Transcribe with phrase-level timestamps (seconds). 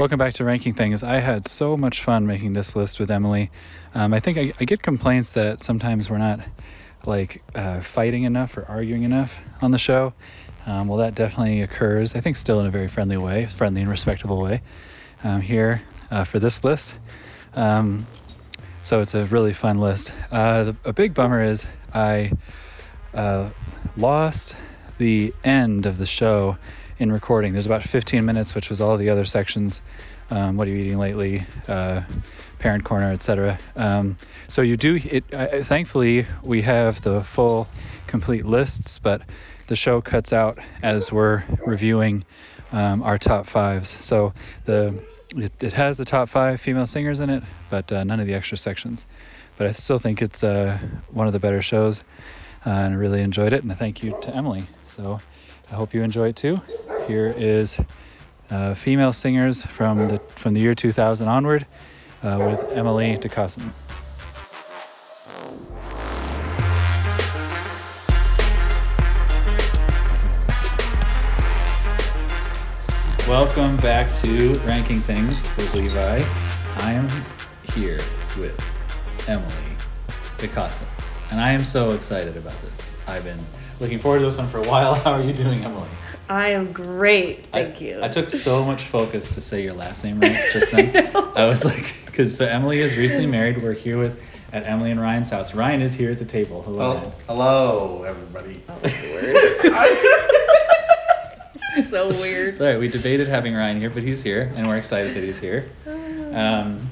[0.00, 1.02] Welcome back to Ranking Things.
[1.02, 3.50] I had so much fun making this list with Emily.
[3.94, 6.40] Um, I think I, I, get complaints that sometimes we're not
[7.04, 10.14] like uh, fighting enough or arguing enough on the show.
[10.64, 12.14] Um, well, that definitely occurs.
[12.14, 14.62] I think still in a very friendly way, friendly and respectable way.
[15.22, 16.94] Um, here uh, for this list.
[17.52, 18.06] Um,
[18.82, 20.14] so it's a really fun list.
[20.32, 22.32] Uh, the, a big bummer is I
[23.12, 23.50] uh,
[23.98, 24.56] lost
[24.96, 26.56] the end of the show
[27.00, 27.52] in recording.
[27.52, 29.80] There's about 15 minutes, which was all the other sections.
[30.28, 31.46] Um, what are you eating lately?
[31.66, 32.02] Uh,
[32.58, 33.58] parent corner, etc.
[33.74, 34.18] Um,
[34.48, 35.00] so you do.
[35.02, 35.24] It.
[35.64, 37.68] Thankfully, we have the full,
[38.06, 39.22] complete lists, but
[39.66, 42.24] the show cuts out as we're reviewing
[42.70, 43.96] um, our top fives.
[44.04, 44.34] So
[44.66, 45.02] the
[45.36, 48.34] it, it, has the top five female singers in it, but uh, none of the
[48.34, 49.06] extra sections.
[49.56, 50.78] But I still think it's uh,
[51.10, 52.00] one of the better shows,
[52.66, 53.62] uh, and I really enjoyed it.
[53.62, 54.66] And thank you to Emily.
[54.86, 55.20] So
[55.70, 56.60] I hope you enjoy it too.
[57.06, 57.78] Here is
[58.50, 61.64] uh, female singers from the from the year 2000 onward
[62.24, 63.70] uh, with Emily DeCosson.
[73.28, 76.24] Welcome back to Ranking Things with Levi.
[76.78, 77.08] I am
[77.74, 78.00] here
[78.36, 78.60] with
[79.28, 79.76] Emily
[80.38, 80.86] DeCosson,
[81.30, 82.90] and I am so excited about this.
[83.06, 83.38] I've been
[83.80, 84.94] looking forward to this one for a while.
[85.06, 85.88] How are you doing, Emily?
[86.28, 88.04] I am great, thank I, you.
[88.04, 91.10] I took so much focus to say your last name right just then.
[91.16, 93.60] I, I was like, because so Emily is recently married.
[93.60, 94.20] We're here with
[94.52, 95.54] at Emily and Ryan's house.
[95.54, 96.62] Ryan is here at the table.
[96.62, 97.02] Hello.
[97.04, 98.62] Oh, hello, everybody.
[98.68, 99.74] Oh, weird.
[101.84, 102.56] so weird.
[102.56, 105.68] Sorry, we debated having Ryan here, but he's here, and we're excited that he's here.
[106.32, 106.90] Um,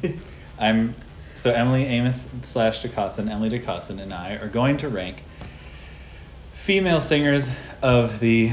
[0.59, 0.94] I'm
[1.34, 5.22] so Emily Amos slash DeCosson, Emily DeCosson, and I are going to rank
[6.69, 7.49] female singers
[7.81, 8.53] of the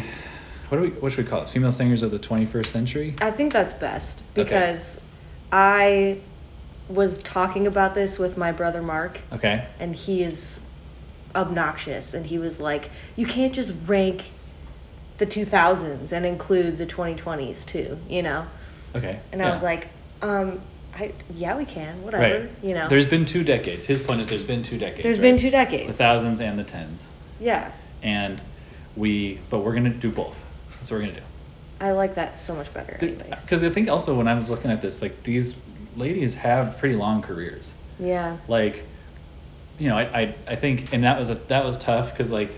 [0.69, 1.49] what do we what should we call it?
[1.49, 3.13] Female singers of the 21st century.
[3.19, 5.05] I think that's best because okay.
[5.51, 6.21] I
[6.87, 9.19] was talking about this with my brother Mark.
[9.33, 9.67] Okay.
[9.81, 10.65] And he is
[11.35, 14.31] obnoxious, and he was like, "You can't just rank
[15.17, 18.47] the 2000s and include the 2020s too," you know.
[18.95, 19.19] Okay.
[19.33, 19.89] And I was like,
[20.21, 20.61] um,
[20.97, 22.51] I, yeah, we can, whatever, right.
[22.63, 22.87] you know.
[22.87, 23.85] There's been two decades.
[23.85, 25.03] His point is there's been two decades.
[25.03, 25.23] There's right?
[25.23, 25.89] been two decades.
[25.89, 27.09] The thousands and the tens.
[27.41, 27.73] Yeah.
[28.05, 28.41] And
[28.95, 30.41] we, but we're gonna do both.
[30.77, 31.25] That's what we're gonna do.
[31.81, 32.97] I like that so much better.
[32.99, 35.55] Because I think also when I was looking at this, like these
[35.97, 37.73] ladies have pretty long careers.
[37.99, 38.37] Yeah.
[38.47, 38.83] Like,
[39.79, 42.51] you know, I I, I think, and that was a that was tough because like,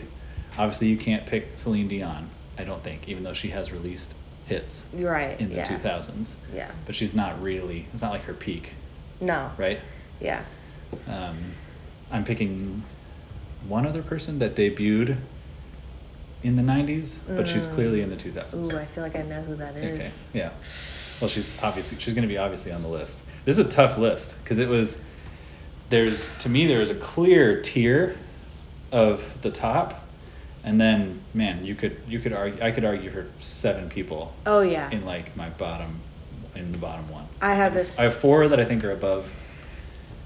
[0.57, 2.29] obviously you can't pick Celine Dion.
[2.59, 4.15] I don't think, even though she has released
[4.47, 4.85] hits.
[4.93, 5.39] Right.
[5.39, 6.35] In the two thousands.
[6.53, 6.69] Yeah.
[6.85, 7.87] But she's not really.
[7.93, 8.73] It's not like her peak.
[9.21, 9.49] No.
[9.57, 9.79] Right.
[10.19, 10.43] Yeah.
[11.07, 11.37] Um,
[12.11, 12.83] I'm picking
[13.67, 15.17] one other person that debuted
[16.43, 17.47] in the 90s, but mm.
[17.47, 18.71] she's clearly in the 2000s.
[18.71, 20.29] Ooh, I feel like I know who that is.
[20.29, 20.51] Okay, yeah.
[21.19, 23.23] Well, she's obviously she's going to be obviously on the list.
[23.45, 25.01] This is a tough list because it was
[25.89, 28.15] there's to me there was a clear tier
[28.91, 30.05] of the top,
[30.63, 34.33] and then man, you could you could argue I could argue for seven people.
[34.45, 34.91] Oh yeah.
[34.91, 36.01] In like my bottom,
[36.55, 37.27] in the bottom one.
[37.41, 37.99] I have this.
[37.99, 39.31] I have four that I think are above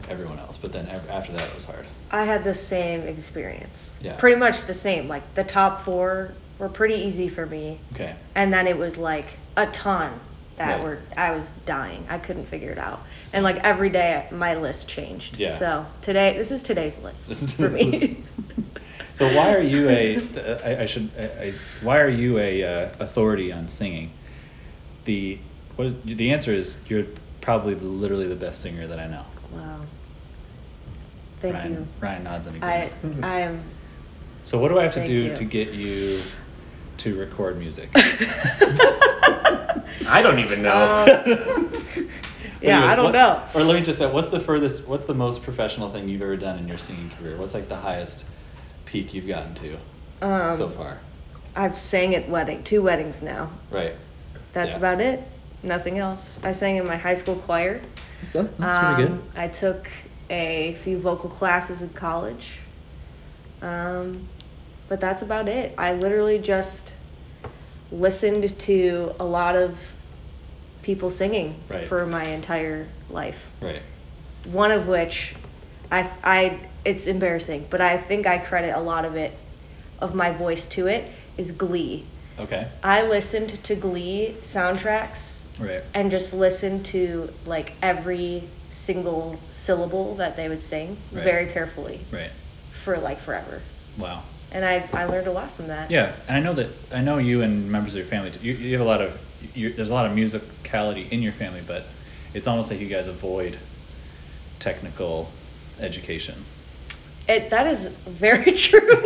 [0.10, 1.86] everyone else, but then after that it was hard.
[2.12, 3.98] I had the same experience.
[4.02, 4.16] Yeah.
[4.18, 5.08] Pretty much the same.
[5.08, 7.80] Like the top four were pretty easy for me.
[7.94, 8.16] Okay.
[8.36, 9.28] And then it was like
[9.58, 10.20] a ton
[10.58, 10.84] that Right.
[10.84, 12.06] were I was dying.
[12.10, 13.02] I couldn't figure it out.
[13.34, 15.38] And like every day my list changed.
[15.38, 15.50] Yeah.
[15.50, 18.24] So today this is today's list is for me.
[19.14, 20.18] So why are you a?
[20.64, 21.12] I, I should.
[21.16, 24.10] I, I, why are you a uh, authority on singing?
[25.06, 25.38] The
[25.76, 26.04] what?
[26.06, 27.06] The answer is you're
[27.42, 29.26] probably the, literally the best singer that I know.
[29.52, 29.82] wow.
[31.42, 31.88] Thank Ryan, you.
[32.00, 33.26] Ryan nods in I agreement.
[33.26, 33.64] I am
[34.44, 35.36] so what do I have to Thank do you.
[35.36, 36.22] to get you
[36.98, 37.90] to record music?
[40.08, 40.72] I don't even know.
[40.72, 41.72] Um,
[42.62, 43.44] yeah, Anyways, I don't what- know.
[43.56, 44.88] Or let me just say, what's the furthest?
[44.88, 47.38] What's the most professional thing you've ever done in your singing career?
[47.38, 48.26] What's like the highest
[48.86, 49.78] peak you've gotten to
[50.26, 51.00] Um, so far?
[51.56, 53.52] I've sang at wedding, two weddings now.
[53.70, 53.96] Right.
[54.54, 54.78] That's Yeah.
[54.80, 55.24] about it.
[55.64, 56.40] Nothing else.
[56.44, 57.82] I sang in my high school choir.
[58.30, 59.12] So that's pretty good.
[59.12, 59.88] Um, I took
[60.32, 62.60] a few vocal classes in college.
[63.62, 64.28] Um,
[64.88, 65.76] but that's about it.
[65.78, 66.94] I literally just
[67.92, 69.78] listened to a lot of
[70.82, 71.84] people singing Right.
[71.84, 73.48] for my entire life.
[73.62, 73.82] Right.
[74.46, 75.36] One of which
[75.92, 79.38] I I it's embarrassing, but I think I credit a lot of it
[80.00, 81.06] of my voice to it
[81.38, 82.06] is Glee.
[82.40, 82.68] Okay.
[82.84, 85.84] I listened to Glee soundtracks Right.
[85.94, 91.24] and just listened to like every single syllable that they would sing Right.
[91.24, 92.32] very carefully Right.
[92.72, 93.62] for like forever.
[93.98, 94.24] Wow.
[94.54, 95.92] and I I learned a lot from that.
[95.92, 98.32] Yeah, and I know that I know you and members of your family.
[98.42, 99.18] You, you have a lot of
[99.56, 101.86] you, there's a lot of musicality in your family, but
[102.34, 103.58] it's almost like you guys avoid
[104.60, 105.30] technical
[105.80, 106.46] education.
[107.28, 109.04] It that is very true.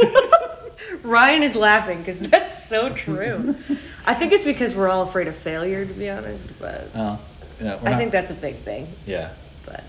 [1.03, 3.55] Ryan is laughing because that's so true.
[4.05, 6.47] I think it's because we're all afraid of failure, to be honest.
[6.59, 7.19] But Oh,
[7.61, 8.87] yeah, I not- think that's a big thing.
[9.05, 9.31] yeah.
[9.65, 9.83] But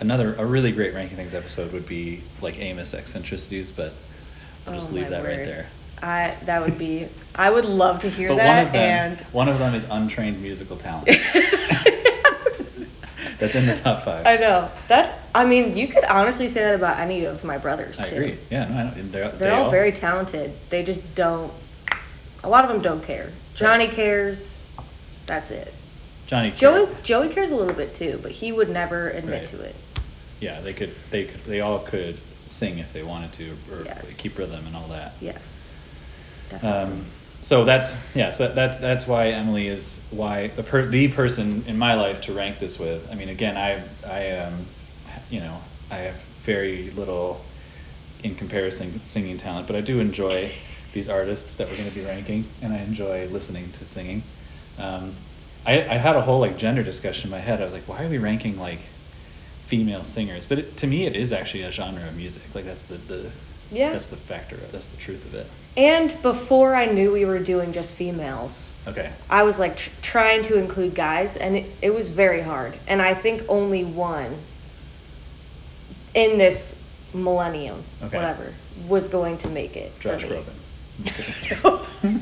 [0.00, 3.92] Another a really great ranking things episode would be like Amos eccentricities, but
[4.66, 5.66] I'll just oh leave my that right there.
[6.02, 7.08] I that would be.
[7.34, 8.56] I would love to hear But that.
[8.56, 11.08] one of them, and one of them is untrained musical talent.
[13.38, 14.26] That's in the top five.
[14.26, 14.70] I know.
[14.88, 15.12] That's.
[15.34, 18.14] I mean, you could honestly say that about any of my brothers I too.
[18.16, 18.38] agree.
[18.50, 18.90] Yeah, no, I know.
[18.94, 20.52] They're, They're they all very talented.
[20.70, 21.52] They just don't.
[22.44, 23.32] A lot of them don't care.
[23.54, 24.72] Johnny cares.
[25.26, 25.72] That's it.
[26.32, 26.50] Johnny.
[26.52, 26.88] Joey.
[27.02, 29.48] Joey cares a little bit too, but he would never admit Right.
[29.48, 29.76] to it.
[30.40, 30.94] Yeah, they could.
[31.10, 32.18] They could, they all could
[32.48, 34.16] sing if they wanted to, or Yes.
[34.16, 35.12] keep rhythm and all that.
[35.20, 35.74] Yes.
[36.48, 36.80] Definitely.
[37.00, 37.06] Um,
[37.42, 38.30] so that's yeah.
[38.30, 42.32] So that's that's why Emily is why the per, the person in my life to
[42.32, 43.06] rank this with.
[43.10, 44.64] I mean, again, I I um,
[45.28, 46.14] you know, I have
[46.44, 47.44] very little
[48.24, 50.50] in comparison singing talent, but I do enjoy
[50.94, 54.22] these artists that we're going to be ranking, and I enjoy listening to singing.
[54.78, 55.14] Um,
[55.66, 57.60] I I had a whole like gender discussion in my head.
[57.60, 58.80] I was like, why are we ranking like
[59.66, 60.44] female singers?
[60.46, 62.42] But it, to me, it is actually a genre of music.
[62.54, 63.30] Like that's the the
[63.70, 63.92] Yeah.
[63.92, 64.56] that's the factor.
[64.72, 65.46] That's the truth of it.
[65.76, 69.10] and before I knew we were doing just females, Okay.
[69.30, 72.76] I was like tr- trying to include guys, and it, it was very hard.
[72.86, 74.36] And I think only one
[76.14, 76.82] in this
[77.14, 78.16] millennium, Okay.
[78.16, 78.52] whatever,
[78.86, 79.98] was going to make it.
[80.00, 80.24] Josh.
[80.26, 80.52] Groban.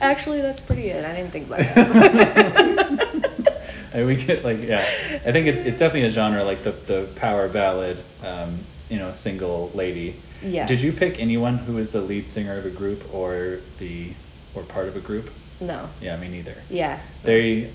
[0.00, 1.04] Actually, that's pretty it.
[1.04, 3.32] I didn't think about that.
[3.92, 4.80] And we get like yeah,
[5.24, 8.58] I think it's it's definitely a genre like the the power ballad, um,
[8.90, 10.20] you know, single lady.
[10.42, 14.12] Did you pick anyone who is the lead singer of a group or the
[14.54, 15.30] or part of a group?
[15.60, 15.88] no.
[16.02, 16.56] Yeah, me neither.
[16.68, 17.00] Yeah.
[17.22, 17.70] They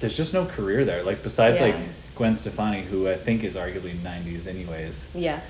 [0.00, 1.02] there's just no career there.
[1.02, 1.76] Like besides like
[2.14, 5.04] Gwen Stefani, who I think is arguably '90s anyways.
[5.14, 5.40] Yeah.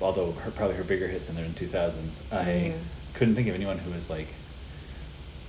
[0.00, 2.20] Although her probably her bigger hits in there in 2000s.
[2.32, 2.78] I Mhm.
[3.12, 4.28] couldn't think of anyone who was like.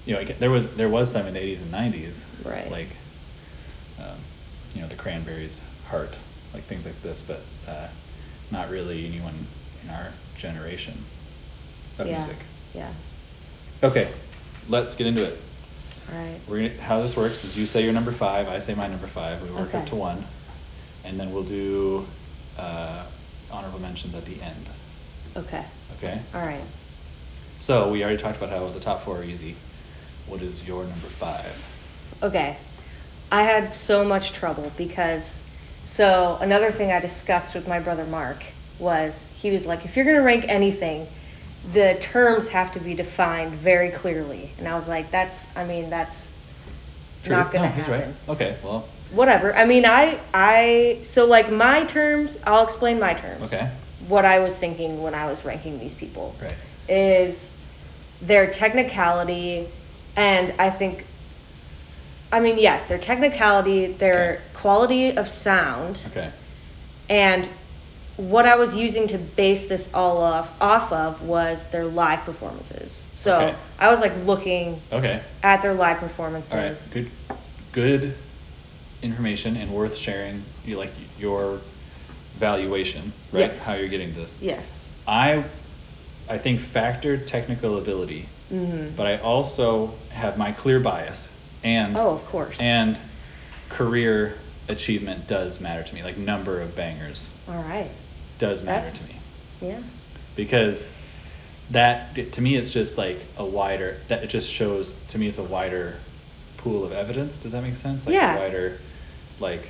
[0.10, 2.24] You know, like, there was there was some in the 80s and 90s.
[2.44, 2.72] Right.
[2.72, 2.88] Like,
[4.00, 4.18] um,
[4.74, 6.18] you know, the Cranberries, Heart,
[6.52, 7.90] like things like this, but uh,
[8.50, 9.46] not really anyone
[9.84, 11.06] in our generation
[12.00, 12.18] of yeah.
[12.18, 12.38] music.
[12.74, 12.92] Yeah.
[13.84, 14.12] Okay,
[14.68, 15.40] let's get into it.
[16.12, 16.42] All right.
[16.48, 19.06] We're gonna, how this works is you say your number five, I say my number
[19.06, 19.44] five.
[19.44, 20.26] We work up to one,
[21.04, 22.08] and then we'll do
[22.58, 23.06] uh,
[23.52, 24.70] honorable mentions at the end.
[25.38, 25.66] Okay.
[25.98, 26.20] Okay.
[26.34, 26.66] All right.
[27.60, 29.56] So we already talked about how the top four are easy.
[30.30, 31.52] What is your number five?
[32.22, 32.58] Okay.
[33.32, 35.46] I had so much trouble because
[35.84, 38.44] so another thing I discussed with my brother Mark
[38.80, 41.08] was he was like if you're going to rank anything
[41.74, 45.90] the terms have to be defined very clearly and I was like that's I mean
[45.90, 46.32] that's
[47.28, 48.16] not going to No, he's happen.
[48.28, 48.36] right.
[48.36, 48.58] Okay.
[48.64, 48.88] Well.
[49.12, 49.56] Whatever.
[49.56, 53.54] I mean I I so like my terms I'll explain my terms.
[53.54, 53.70] Okay.
[54.08, 56.56] What I was thinking when I was ranking these people Right.
[56.88, 57.58] is
[58.22, 59.68] their technicality
[60.20, 61.06] and I think
[62.32, 64.42] I mean yes, their technicality, their Okay.
[64.54, 66.30] quality of sound Okay.
[67.10, 67.50] and
[68.18, 73.08] what I was using to base this all off off of was their live performances.
[73.14, 73.56] So Okay.
[73.80, 75.22] I was like looking Okay.
[75.42, 76.52] at their live performances.
[76.54, 76.88] All right.
[76.92, 77.12] Good.
[77.72, 78.16] Good
[79.02, 80.44] information and worth sharing.
[80.66, 81.62] You like your
[82.36, 83.52] valuation, right?
[83.52, 83.66] Yes.
[83.66, 84.36] How you're getting this.
[84.42, 84.92] Yes.
[85.08, 85.46] I,
[86.28, 88.96] I think factored technical ability, Mhm.
[88.96, 91.30] but I also have my clear bias
[91.64, 92.60] and Oh, of course.
[92.60, 92.98] and
[93.70, 94.36] career
[94.68, 96.04] achievement does matter to me.
[96.04, 97.90] Like number of bangers all right.
[98.38, 99.20] does matter That's- to me
[99.72, 99.80] Yeah.
[100.36, 100.88] because
[101.72, 105.38] that to me it's just like a wider that it just shows to me it's
[105.38, 105.98] a wider
[106.58, 108.36] pool of evidence does that make sense like Yeah.
[108.38, 108.80] a wider
[109.40, 109.68] like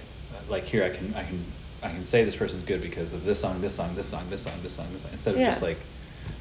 [0.48, 1.44] like here i can i can
[1.84, 4.42] i can say this person's good because of this song this song this song this
[4.42, 5.78] song this song this song instead of just like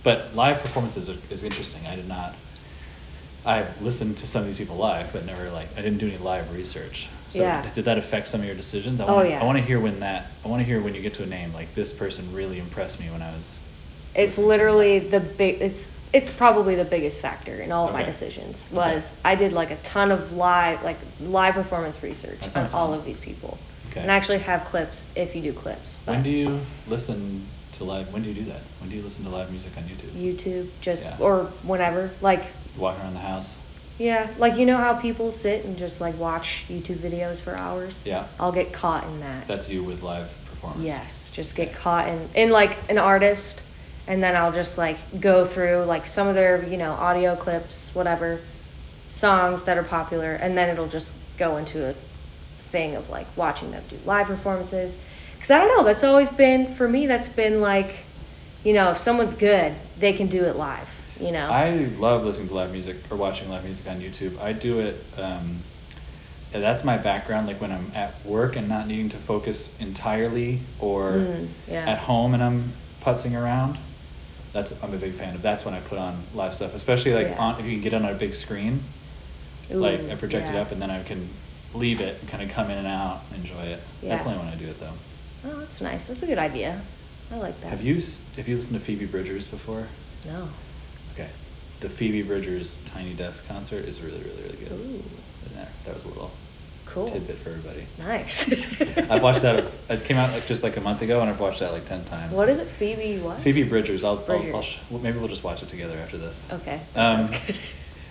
[0.09, 2.35] but live performances are, is interesting i did not
[3.45, 6.17] i've listened to some of these people live but never like i didn't do any
[6.17, 7.69] live research so Yeah.
[7.75, 9.43] did that affect some of your decisions i Oh, want to yeah.
[9.43, 11.27] i want to hear when that i want to hear when you get to a
[11.27, 13.61] name like this person really impressed me when i was
[14.15, 15.61] It's listening to them literally the big.
[15.61, 18.11] It's it's probably the biggest factor in all of my Okay.
[18.13, 18.57] decisions.
[18.73, 18.77] Okay.
[18.77, 22.99] Was I did like a ton of live like live performance research on all fun.
[22.99, 23.59] of these people,
[23.91, 24.01] Okay.
[24.01, 25.99] and I actually have clips if you do clips.
[26.07, 26.61] When do you
[26.95, 28.13] listen to live?
[28.13, 28.61] When do you do that?
[28.81, 30.13] When do you listen to live music on YouTube?
[30.15, 31.17] YouTube just Yeah.
[31.21, 33.59] or whenever like Walking around the house.
[33.99, 38.07] yeah like you know how people sit and just like watch YouTube videos for hours.
[38.07, 38.27] Yeah.
[38.39, 39.47] I'll get caught in that.
[39.49, 40.85] That's you with live performance.
[40.85, 43.63] Yes, just get caught in in like an artist,
[44.07, 47.95] and then I'll just like go through like some of their you know audio clips,
[47.95, 48.41] whatever
[49.09, 51.95] songs that are popular, and then it'll just go into a
[52.59, 54.97] thing of like watching them do live performances.
[55.39, 57.07] Because I don't know, that's always been for me.
[57.07, 58.01] That's been like,
[58.65, 60.89] you know, if someone's good, they can do it live.
[61.21, 61.49] You know.
[61.49, 64.39] I love listening to live music or watching live music on YouTube.
[64.41, 65.05] I do it.
[65.17, 65.63] Um,
[66.53, 67.47] that's my background.
[67.47, 71.89] Like when I'm at work and not needing to focus entirely, or Mm, yeah.
[71.91, 73.79] at home and I'm putzing around.
[74.53, 75.43] That's I'm a big fan of.
[75.43, 77.39] That's when I put on live stuff, especially like Yeah.
[77.39, 78.83] on if you can get it on a big screen.
[79.71, 81.29] like I project it up and then I can
[81.75, 83.83] leave it and kind of come in and out, and enjoy it.
[84.03, 84.33] That's Yeah.
[84.33, 84.95] only when I do it though.
[85.45, 86.07] Oh, that's nice.
[86.07, 86.81] That's a good idea.
[87.31, 87.69] I like that.
[87.69, 89.87] Have you s- have you listened to Phoebe Bridgers before?
[90.25, 90.49] No.
[91.15, 91.29] Okay,
[91.81, 94.73] the Phoebe Bridgers Tiny Desk concert is really really really good.
[94.73, 95.03] Ooh.
[95.47, 96.31] And that, that was a little
[96.87, 97.07] Cool.
[97.07, 97.87] tidbit for everybody.
[97.99, 98.51] Nice.
[99.11, 99.63] I've watched that.
[99.91, 102.03] It came out like just like a month ago, and I've watched that like ten
[102.07, 102.33] times.
[102.33, 103.19] What is it, Phoebe?
[103.19, 103.39] What?
[103.41, 104.05] Phoebe Bridgers.
[104.05, 106.43] I'll, I'll, I'll sh- maybe we'll just watch it together after this.
[106.51, 107.57] Okay, that Um, sounds good.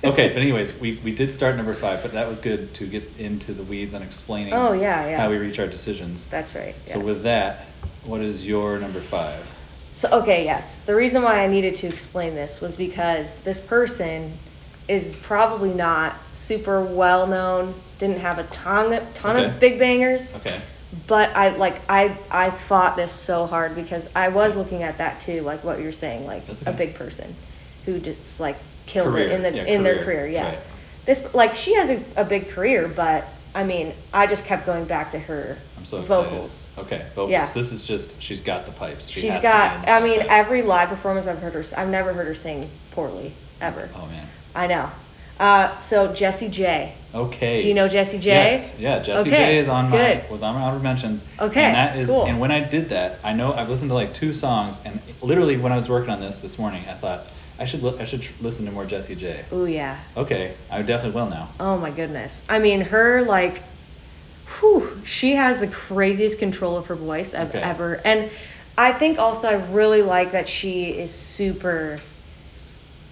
[0.04, 3.10] Okay, but anyways, we, we did start number five, but that was good to get
[3.18, 4.54] into the weeds on explaining.
[4.54, 5.18] Oh, yeah, yeah.
[5.20, 6.25] How we reach our decisions.
[6.25, 6.75] That's right.
[6.86, 7.06] So yes.
[7.06, 7.66] with that,
[8.06, 9.46] what is your number five?
[9.94, 10.80] So okay, yes.
[10.84, 14.38] The reason why I needed to explain this was because this person
[14.88, 17.74] is probably not super well known.
[17.98, 19.46] Didn't have a ton ton Okay.
[19.46, 20.36] of big bangers.
[20.36, 20.62] Okay.
[21.08, 25.20] But I like I I fought this so hard because I was looking at that
[25.20, 27.36] too, like what you're saying, like That's a big person
[27.86, 30.27] who just like killed Career, it in the yeah, in their career, career.
[30.27, 30.46] Yeah.
[30.50, 30.60] right.
[31.06, 34.86] This like she has a, a big career, but I mean I just kept going
[34.86, 36.29] back to her I'm so excited.
[36.29, 36.67] vocals.
[36.77, 37.32] Okay, vocals.
[37.32, 37.46] Yeah.
[37.53, 39.08] This is just she's got the pipes.
[39.08, 39.89] She She's has to be in got.
[39.89, 41.63] I mean, every live performance I've heard her.
[41.77, 43.89] I've never heard her sing poorly ever.
[43.96, 44.27] Oh man.
[44.56, 44.89] I know.
[45.39, 46.96] Uh, so Jessie J.
[47.13, 47.58] Okay.
[47.60, 48.29] Do you know Jessie J?
[48.32, 48.74] Yes.
[48.79, 49.00] Yeah.
[49.00, 50.29] Jessie Okay, J is on my good.
[50.32, 51.24] was on my honorable mentions.
[51.39, 52.25] Okay, And that is cool.
[52.25, 55.56] and when I did that, I know I've listened to like two songs, and literally
[55.58, 57.27] when I was working on this this morning, I thought
[57.60, 59.46] I should li- I should tr- listen to more Jessie J.
[59.52, 60.00] Oh yeah.
[60.16, 61.50] Okay, I definitely will now.
[61.60, 62.46] Oh my goodness.
[62.50, 63.64] I mean, her like,
[64.60, 67.60] whew, she has the craziest control of her voice I've Okay.
[67.60, 67.96] ever.
[68.06, 68.30] And
[68.78, 72.00] I think also I really like that she is super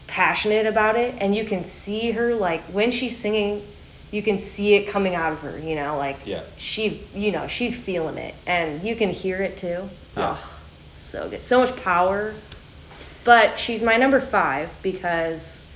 [0.07, 3.65] passionate about it, and you can see her like when she's singing.
[4.11, 6.43] You can see it coming out of her, you know, like Yeah.
[6.55, 9.89] she, you know, she's feeling it, and you can hear it too.
[10.15, 10.37] Yeah.
[10.37, 10.51] Oh,
[10.95, 12.33] so good, so much power.
[13.25, 15.67] But she's my number five because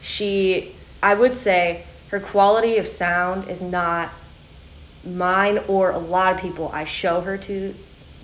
[0.00, 4.10] she i would say her quality of sound is not
[5.04, 7.74] mine or a lot of people i show her to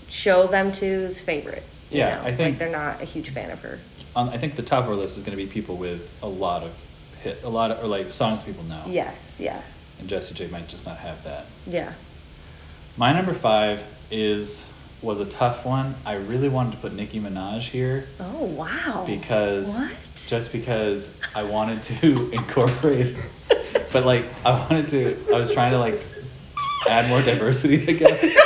[0.08, 2.22] show them to's favorite you Yeah, know?
[2.22, 3.78] I think- like they're not a huge fan of her
[4.14, 6.28] On, I think the top of our list is going to be people with a
[6.28, 6.72] lot of
[7.22, 8.82] hit, a lot of or like songs people know.
[8.86, 9.62] yes yeah
[9.98, 11.46] And Jessie J might just not have that.
[11.66, 11.92] yeah
[12.98, 14.64] My number five is
[15.02, 15.95] was a tough one.
[16.04, 19.90] I really wanted to put Nicki Minaj here oh wow because what
[20.28, 23.16] just because I wanted to incorporate,
[23.92, 26.02] but like I wanted to, I was trying to like
[26.88, 28.37] add more diversity, I guess.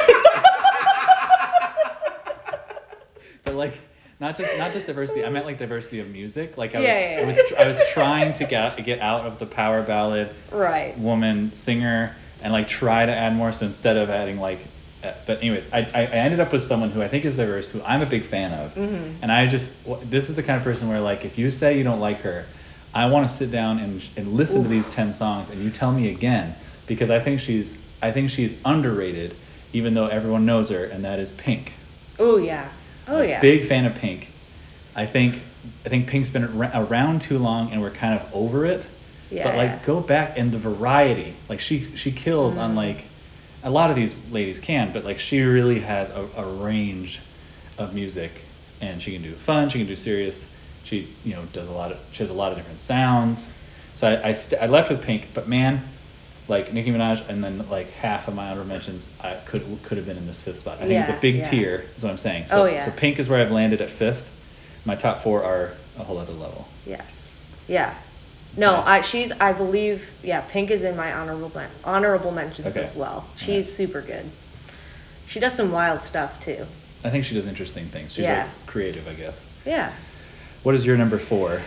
[3.44, 3.78] but like
[4.20, 5.24] not just not just diversity.
[5.24, 6.56] I meant like diversity of music.
[6.56, 9.26] Like I was, Yeah, yeah, I was, tr- I was trying to get get out
[9.26, 13.52] of the power ballad right woman singer and like try to add more.
[13.52, 14.60] So instead of adding like,
[15.26, 18.02] but anyways, I, I ended up with someone who I think is diverse, who I'm
[18.02, 19.14] a big fan of, Mhm.
[19.22, 19.72] and I just
[20.10, 22.46] this is the kind of person where like if you say you don't like her,
[22.94, 25.92] I want to sit down and and listen to these ten songs and you tell
[25.92, 26.54] me again
[26.86, 29.34] because I think she's I think she's underrated,
[29.72, 31.72] even though everyone knows her, and that is Pink.
[32.18, 32.68] oh yeah
[33.08, 34.28] oh yeah Big fan of Pink.
[34.96, 35.40] I think
[35.84, 38.86] I think Pink's been around too long and we're kind of over it.
[39.30, 41.34] yeah But like go back and the variety.
[41.48, 42.76] Like she she kills on Mm.
[42.76, 43.04] like
[43.64, 47.20] a lot of these ladies can, but like she really has a, a range
[47.78, 48.30] of music
[48.80, 50.46] and she can do fun, she can do serious.
[50.84, 53.48] She, you know, does a lot of she has a lot of different sounds.
[53.96, 55.82] So I I, st- I left with Pink, but man,
[56.46, 60.06] like Nicki Minaj and then like half of my honorable mentions I could could have
[60.06, 60.78] been in this fifth spot.
[60.80, 61.42] I think it's a big yeah.
[61.42, 62.48] tier, is what I'm saying.
[62.48, 62.84] So Oh, yeah.
[62.84, 64.30] so Pink is where I've landed at fifth.
[64.84, 66.68] My top four are a whole other level.
[66.84, 67.94] yes yeah
[68.56, 72.80] no i she's i believe yeah pink is in my honorable men- honorable mentions Okay.
[72.80, 73.64] as well she's Alright.
[73.64, 74.30] super good
[75.26, 76.66] she does some wild stuff too
[77.06, 78.12] I think she does interesting things.
[78.14, 78.44] She's Yeah.
[78.44, 79.44] like creative, I guess.
[79.66, 79.92] yeah
[80.62, 81.60] What is your number four?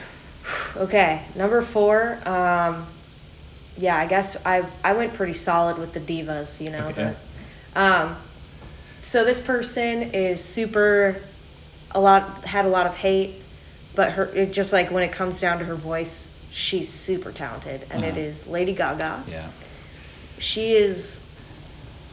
[0.76, 2.18] Okay, number four.
[2.28, 2.88] Um,
[3.78, 6.60] yeah, I guess I I went pretty solid with the divas.
[6.60, 7.14] You know, Okay.
[7.76, 8.16] the, um,
[9.02, 11.22] so this person is super,
[11.92, 13.42] a lot had a lot of hate,
[13.94, 17.86] but her it just like when it comes down to her voice, she's super talented,
[17.90, 18.20] and it Uh-huh.
[18.22, 19.24] is Lady Gaga.
[19.30, 19.48] Yeah.
[20.38, 21.22] She is,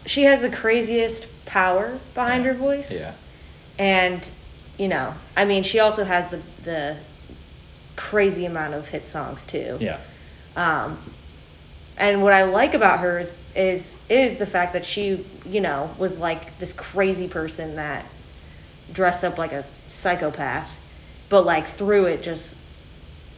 [0.07, 2.53] she has the craziest power behind Yeah.
[2.53, 2.91] her voice.
[2.93, 3.13] Yeah.
[3.79, 4.29] And
[4.77, 6.97] you know, I mean, she also has the the
[7.97, 9.79] crazy amount of hit songs too.
[9.81, 9.99] Yeah.
[10.57, 10.99] Um,
[11.97, 15.95] and what I like about her is is is the fact that she, you know,
[15.97, 18.05] was like this crazy person that
[18.93, 20.69] dressed up like a psychopath,
[21.29, 22.57] but like through it just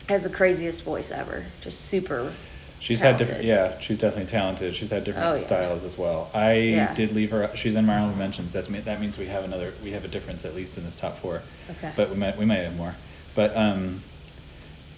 [0.08, 1.44] has the craziest voice ever.
[1.60, 2.32] Just super.
[2.78, 4.76] She's had different, yeah, she's definitely talented.
[4.76, 5.36] She's had different Oh, yeah.
[5.36, 6.30] styles as well.
[6.34, 6.94] I Yeah.
[6.94, 8.52] did leave her, she's in my honorable mentions.
[8.52, 11.18] That's, that means we have another, we have a difference at least in this top
[11.18, 11.42] four.
[11.70, 11.90] Okay.
[11.96, 12.94] But we might, we might have more.
[13.34, 14.02] But, um,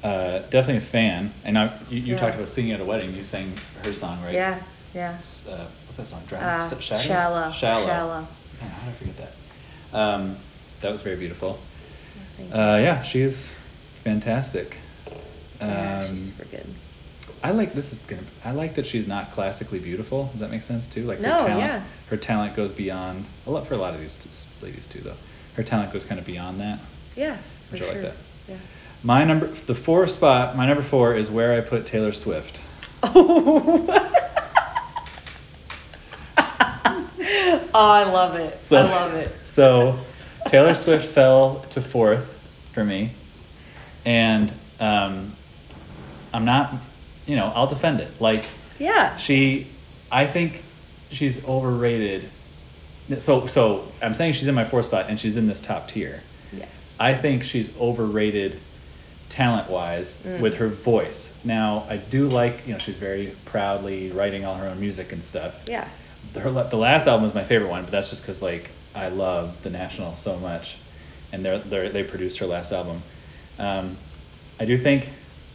[0.03, 1.33] uh, definitely a fan.
[1.45, 2.19] And I, you, you Yeah.
[2.19, 3.15] talked about singing at a wedding.
[3.17, 4.35] You sang her song, right?
[4.35, 4.61] Yeah,
[4.95, 5.17] yeah.
[5.49, 6.23] Uh, what's that song?
[6.27, 6.43] Drown?
[6.43, 7.05] Uh, Shadows?
[7.05, 7.87] Shallow, Shallow.
[7.87, 8.29] Shallow.
[8.61, 9.17] Man, how did I forget
[9.93, 9.97] that?
[9.99, 10.37] Um,
[10.83, 11.59] that was very beautiful.
[12.53, 13.53] Uh, yeah, she's
[14.05, 14.77] fantastic.
[15.61, 16.67] Yeah, Um, she's super good.
[17.43, 18.23] I like this is gonna.
[18.45, 20.27] I like that she's not classically beautiful.
[20.33, 21.05] Does that make sense too?
[21.05, 21.59] Like her No, talent.
[21.61, 21.83] yeah.
[22.09, 23.27] Her talent goes beyond.
[23.47, 24.31] A lot for a lot of these t-
[24.65, 25.17] ladies too, though.
[25.55, 26.81] Her talent goes kind of beyond that.
[27.17, 27.37] Yeah,
[27.69, 28.03] for Which I like sure.
[28.03, 28.15] that.
[28.49, 28.57] Yeah.
[29.03, 30.57] My number, the four spot.
[30.57, 32.59] My number four is where I put Taylor Swift.
[33.03, 33.85] Oh.
[36.39, 38.63] oh, I love it.
[38.63, 39.31] So- I love it.
[39.45, 39.99] So,
[40.47, 42.27] Taylor Swift fell to fourth
[42.73, 43.13] for me,
[44.05, 45.35] and um,
[46.33, 46.75] I'm not.
[47.27, 48.21] You know, I'll defend it.
[48.21, 48.45] Like
[48.79, 49.17] Yeah.
[49.17, 49.67] She,
[50.11, 50.63] I think
[51.11, 52.29] she's overrated.
[53.21, 56.23] So, so I'm saying she's in my fourth spot and she's in this top tier.
[56.53, 56.97] Yes.
[57.01, 58.61] I think she's overrated
[59.29, 60.41] talent wise Mm.
[60.41, 61.35] with her voice.
[61.45, 65.23] Now, I do like, you know, she's very proudly writing all her own music and
[65.25, 65.55] stuff.
[65.67, 65.87] yeah.
[66.35, 69.55] Her, the last album is my favorite one, but that's just because, like, I love
[69.63, 70.77] The National so much.
[71.33, 73.03] And they're, they're, they produced her last album.
[73.59, 73.97] Um,
[74.61, 75.09] I do think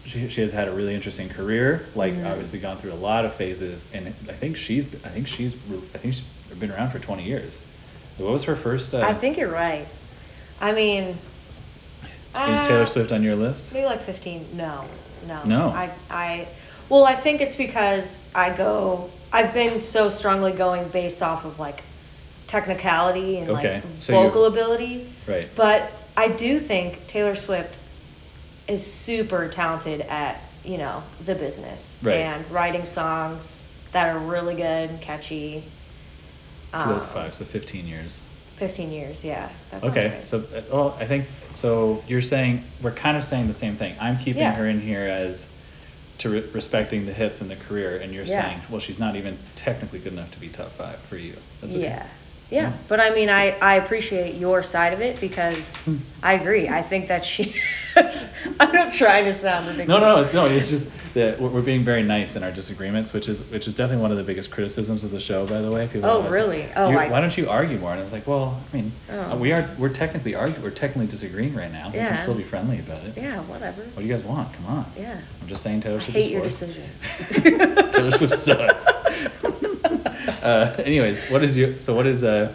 [0.05, 1.85] she, she has had a really interesting career.
[1.95, 2.29] Like Mhm.
[2.29, 5.55] obviously gone through a lot of phases, and I think she's I think she's
[5.93, 6.23] I think she's
[6.59, 7.61] been around for twenty years.
[8.17, 8.93] What was her first?
[8.93, 9.87] Uh, I think you're right.
[10.61, 11.17] I mean, is
[12.59, 13.73] uh, Taylor Swift on your list?
[13.73, 14.49] Maybe like 15.
[14.53, 14.85] No,
[15.27, 15.43] no.
[15.43, 15.69] No.
[15.69, 16.47] I, I,
[16.89, 21.57] well, I think it's because I go, I've been so strongly going based off of
[21.59, 21.81] like
[22.47, 25.11] technicality and Okay, like so vocal ability.
[25.27, 25.49] Right.
[25.55, 27.77] But I do think Taylor Swift
[28.67, 32.15] is super talented at, you know, the business Right.
[32.17, 35.63] and writing songs that are really good and catchy.
[36.73, 38.19] Two those Um, five, so fifteen years.
[38.57, 39.49] 15 years, yeah.
[39.71, 40.25] That sounds Okay, right.
[40.25, 42.03] so uh, well, I think so.
[42.07, 43.95] You're saying we're kind of saying the same thing.
[43.99, 44.53] I'm keeping Yeah.
[44.53, 45.47] her in here as
[46.19, 48.41] to re- respecting the hits and the career, and you're Yeah.
[48.43, 51.35] saying, well, she's not even technically good enough to be top five for you.
[51.61, 51.83] That's okay.
[51.83, 52.05] Yeah.
[52.51, 52.71] Yeah.
[52.87, 55.83] But I mean, I, I appreciate your side of it because.
[56.23, 56.69] I agree.
[56.69, 57.55] I think that she.
[58.59, 60.01] I'm not trying to sound ridiculous.
[60.01, 60.45] No, no, no.
[60.55, 64.01] It's just that we're being very nice in our disagreements, which is which is definitely
[64.01, 65.45] one of the biggest criticisms of the show.
[65.45, 66.09] By the way, people.
[66.09, 66.67] Oh, really?
[66.75, 67.91] Oh, "You- I- why don't you argue more?
[67.91, 69.37] And I was like, well, I mean, Oh.
[69.37, 71.87] we are we're technically argue we're technically disagreeing right now.
[71.91, 73.13] We can still be friendly about it.
[73.15, 73.81] Yeah, whatever.
[73.83, 74.51] What do you guys want?
[74.53, 74.91] Come on.
[74.97, 75.19] Yeah.
[75.41, 76.17] I'm just saying Taylor I Swift.
[76.17, 77.07] hate is your decisions.
[77.93, 78.87] Taylor Swift sucks.
[80.41, 82.53] uh, anyways, what is your so what is uh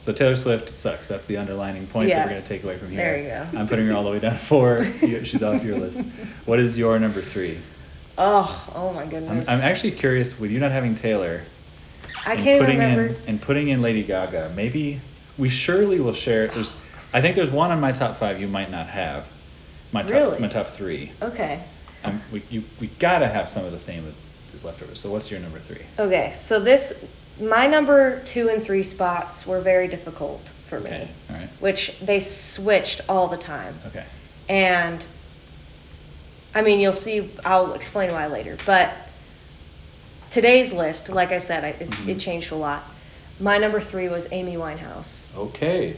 [0.00, 1.06] so Taylor Swift sucks.
[1.06, 2.98] That's the underlining point that we're gonna take away from here.
[2.98, 3.58] There you go.
[3.58, 4.84] I'm putting her all the way down to four.
[5.24, 6.00] She's off your list.
[6.44, 7.58] What is your number three?
[8.16, 9.48] oh, oh my I'm, goodness.
[9.48, 11.42] I'm actually curious with you not having Taylor
[12.26, 13.06] I and can't putting remember.
[13.06, 14.52] in and putting in Lady Gaga.
[14.56, 15.00] Maybe
[15.36, 16.48] we surely will share.
[16.48, 16.74] There's
[17.12, 19.26] I think there's one on my top five you might not have.
[19.92, 20.38] My top Really?
[20.40, 21.12] my top three.
[21.22, 21.62] Okay.
[22.04, 24.12] Um, we you we gotta have some of the same
[24.54, 25.00] as leftovers.
[25.00, 25.82] So what's your number three?
[25.98, 26.32] Okay.
[26.34, 27.04] So this,
[27.40, 31.08] my number two and three spots were very difficult for me, Okay.
[31.30, 31.48] All right.
[31.60, 33.78] which they switched all the time.
[33.86, 34.04] Okay.
[34.48, 35.04] And
[36.54, 38.56] I mean, you'll see, I'll explain why later.
[38.66, 38.92] But
[40.30, 42.08] today's list, like I said, I, it, Mhm.
[42.08, 42.84] it changed a lot.
[43.40, 45.36] My number three was Amy Winehouse.
[45.36, 45.96] Okay.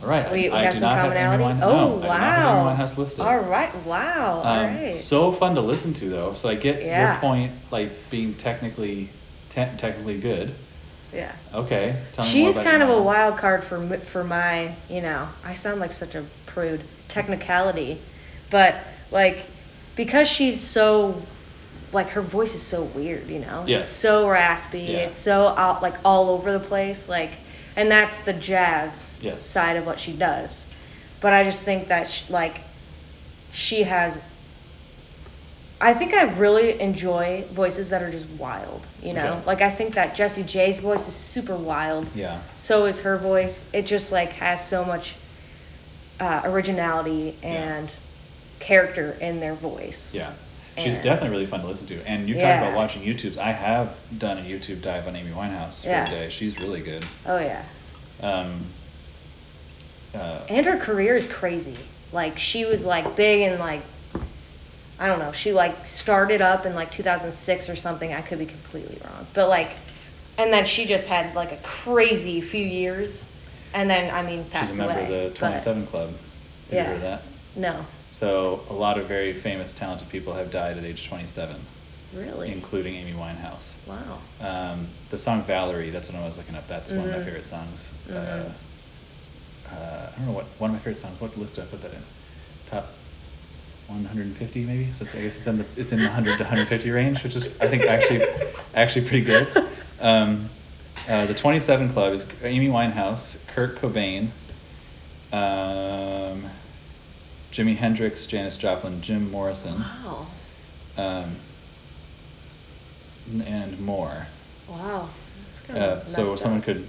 [0.00, 0.30] All right.
[0.30, 1.44] We, we I, I some commonality.
[1.44, 2.68] Oh, no, I do not have wow.
[2.70, 3.20] Amy Winehouse listed.
[3.20, 3.74] All right.
[3.84, 4.42] Wow.
[4.44, 4.94] All Um, right.
[4.94, 6.34] So fun to listen to though.
[6.34, 7.12] So I get Yeah.
[7.12, 9.10] your point, like being technically,
[9.50, 10.54] te- technically good.
[11.12, 11.32] yeah.
[11.54, 11.96] Okay.
[12.12, 15.00] Tell me more She's about kind of a wild card for m- for my, you
[15.02, 18.00] know, I sound like such a prude technicality,
[18.50, 18.76] but
[19.10, 19.46] like
[19.96, 21.20] because she's so
[21.92, 23.64] like her voice is so weird, you know.
[23.66, 23.80] Yes.
[23.86, 24.80] It's so raspy.
[24.82, 24.98] Yeah.
[24.98, 27.32] It's so out like all over the place like
[27.76, 29.44] and that's the jazz Yes.
[29.46, 30.70] side of what she does.
[31.20, 32.60] But I just think that sh like
[33.52, 34.20] she has
[35.82, 39.34] I think I really enjoy voices that are just wild, you know?
[39.36, 39.46] Okay.
[39.46, 42.08] Like I think that Jessie J's voice is super wild.
[42.14, 42.42] Yeah.
[42.56, 43.68] So is her voice.
[43.72, 45.14] It just like has so much
[46.20, 47.48] uh, originality Yeah.
[47.48, 47.92] and
[48.58, 50.14] character in their voice.
[50.14, 50.32] Yeah.
[50.76, 52.02] She's And- definitely really fun to listen to.
[52.06, 52.62] And you talk Yeah.
[52.62, 53.38] about watching YouTubes.
[53.38, 56.04] I have done a YouTube dive on Amy Winehouse Yeah.
[56.04, 56.30] for.
[56.30, 57.04] She's really good.
[57.26, 57.62] Oh yeah.
[58.22, 58.66] Um,
[60.14, 61.76] Uh, And her career is crazy.
[62.12, 63.82] Like she was like big and like
[65.00, 65.32] I don't know.
[65.32, 68.12] She like started up in like 2006 or something.
[68.12, 69.26] I could be completely wrong.
[69.34, 69.70] But like
[70.38, 73.32] and then she just had like a crazy few years
[73.74, 75.24] and then I mean passed she's a member away.
[75.26, 76.10] of the 27 Club.
[76.10, 76.18] Have
[76.70, 76.82] Yeah.
[76.82, 77.22] you heard that?
[77.56, 77.86] No.
[78.10, 81.56] So a lot of very famous, talented people have died at age 27,
[82.12, 82.50] Really?
[82.52, 83.74] including Amy Winehouse.
[83.86, 84.18] wow.
[84.40, 86.66] Um, the song Valerie, that's what I was looking up.
[86.68, 87.24] That's one of my Mhm.
[87.24, 87.92] favorite songs.
[88.08, 88.52] Uh, Mhm.
[89.72, 91.20] uh, I don't know what one of my favorite songs.
[91.20, 92.02] What list do I put that in?
[92.68, 92.88] Top
[93.94, 94.92] 150 maybe.
[94.92, 97.48] So I guess it's in the it's in the 100 to 150 range, which is
[97.60, 98.22] I think actually
[98.74, 99.68] actually pretty good.
[100.00, 100.48] Um,
[101.08, 104.28] uh, the 27 Club is Amy Winehouse, Kurt Cobain,
[105.32, 106.48] um,
[107.52, 110.26] Jimi Hendrix, Janis Joplin, Jim Morrison, Wow.
[110.96, 111.36] um,
[113.44, 114.26] and more.
[114.68, 115.08] Wow.
[115.46, 116.86] That's kind Uh, so someone could,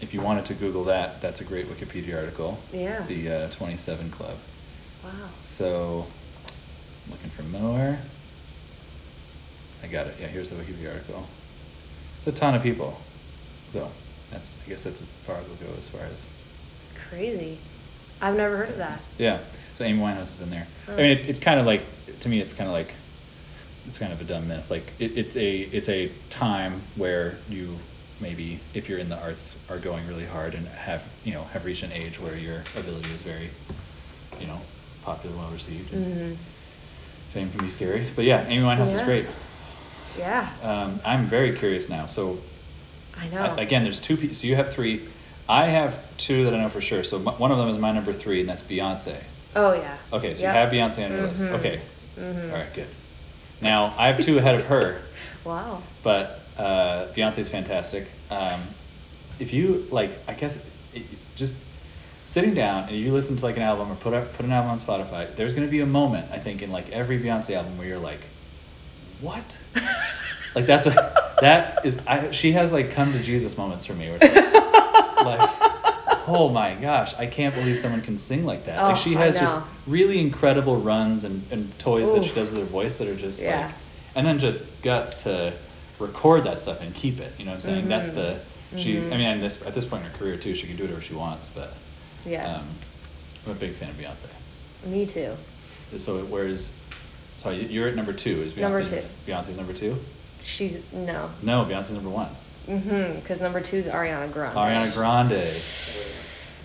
[0.00, 2.58] if you wanted to Google that, that's a great Wikipedia article.
[2.72, 3.04] Yeah.
[3.06, 4.36] The uh, 27 Club.
[5.02, 5.10] Wow.
[5.42, 6.06] So,
[7.10, 7.98] looking for more.
[9.82, 10.16] I got it.
[10.20, 11.26] Yeah, here's the Wikipedia article.
[12.18, 12.98] It's a ton of people.
[13.70, 13.90] So,
[14.30, 16.24] that's I guess that's as far as we'll go as far as.
[17.08, 17.58] Crazy.
[18.20, 19.02] I've never heard of that.
[19.18, 19.40] Yeah.
[19.74, 20.66] So Amy Winehouse is in there.
[20.88, 21.82] I mean, it, it kind of like
[22.20, 22.92] to me, it's kind of like
[23.86, 24.70] it's kind of a dumb myth.
[24.70, 27.78] Like it, it's a it's a time where you
[28.20, 31.64] maybe if you're in the arts are going really hard and have you know have
[31.64, 33.50] reached an age where your ability is very
[34.38, 34.60] you know
[35.02, 35.92] popular, well received.
[35.94, 36.36] and Mhm.
[37.32, 39.26] Fame can be scary, but yeah, Amy Winehouse is great.
[40.18, 40.50] Yeah.
[40.62, 42.06] Um, I'm very curious now.
[42.06, 42.40] So
[43.16, 43.40] I know.
[43.42, 44.16] uh, again, there's two.
[44.16, 45.08] pe- So you have three.
[45.48, 47.04] I have two that I know for sure.
[47.04, 49.16] So m- one of them is my number three, and that's Beyonce.
[49.54, 49.96] Oh yeah.
[50.12, 50.54] Okay, so Yep.
[50.54, 51.42] you have Beyonce on your list.
[51.44, 51.52] Mhm.
[51.58, 51.80] Okay.
[52.18, 52.50] Mhm.
[52.52, 52.88] All right, good.
[53.60, 55.00] Now I have two ahead of her,
[55.44, 55.82] Wow.
[56.02, 58.08] but uh, Beyonce's fantastic.
[58.30, 58.60] Um,
[59.38, 60.58] if you like, I guess
[60.94, 61.04] it,
[61.36, 61.54] just
[62.30, 64.70] sitting down and you listen to like an album or put up, put an album
[64.70, 67.88] on Spotify, there's gonna be a moment I think in like every Beyonce album where
[67.88, 68.20] you're like,
[69.20, 69.58] what?
[70.54, 70.94] like that's what
[71.40, 71.98] that is.
[72.06, 74.10] I, she has like come to Jesus moments for me.
[74.10, 78.78] Where it's like, like, oh my gosh, I can't believe someone can sing like that.
[78.80, 79.56] Oh, like she has just
[79.88, 83.42] really incredible runs and, and toys that she does with her voice that are just
[83.42, 83.66] Yeah.
[83.66, 83.74] like,
[84.14, 85.52] and then just guts to
[85.98, 87.32] record that stuff and keep it.
[87.38, 87.88] You know what I'm saying?
[87.88, 88.14] That's Mhm.
[88.14, 88.40] the
[88.78, 88.94] she.
[88.94, 89.12] Mhm.
[89.12, 91.02] I mean, at this at this point in her career too, she can do whatever
[91.02, 91.48] she wants.
[91.48, 91.74] But
[92.24, 92.56] Yeah.
[92.56, 92.66] um,
[93.46, 94.26] I'm a big fan of Beyonce.
[94.84, 95.36] Me too.
[95.96, 96.72] So where's
[97.38, 98.42] so you- you're at number two?
[98.42, 99.02] Is Beyonce Number two.
[99.26, 99.96] Beyonce's number two?
[100.44, 101.30] She's no.
[101.42, 102.28] No, Beyonce's number one.
[102.68, 103.14] Mm Mhm.
[103.16, 104.56] Because number two is Ariana Grande.
[104.56, 105.60] Ariana Grande.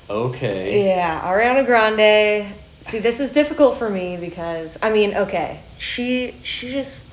[0.09, 0.85] Okay.
[0.85, 2.53] Yeah, Ariana Grande.
[2.81, 7.11] See, this is difficult for me because I mean, okay, she she just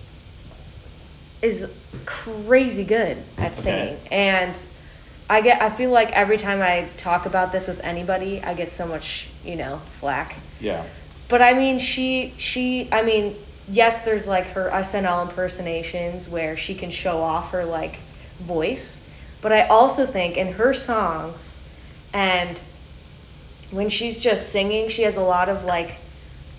[1.41, 1.71] is
[2.05, 4.57] crazy good at singing, and
[5.33, 8.71] I get I feel like every time I talk about this with anybody, I get
[8.71, 10.37] so much you know flack.
[10.61, 10.85] Yeah.
[11.29, 16.75] But I mean, she she I mean, yes, there's like her SNL impersonations where she
[16.75, 17.97] can show off her like
[18.40, 19.01] voice,
[19.40, 21.66] but I also think in her songs
[22.12, 22.61] and
[23.71, 25.92] when she's just singing, she has a lot of like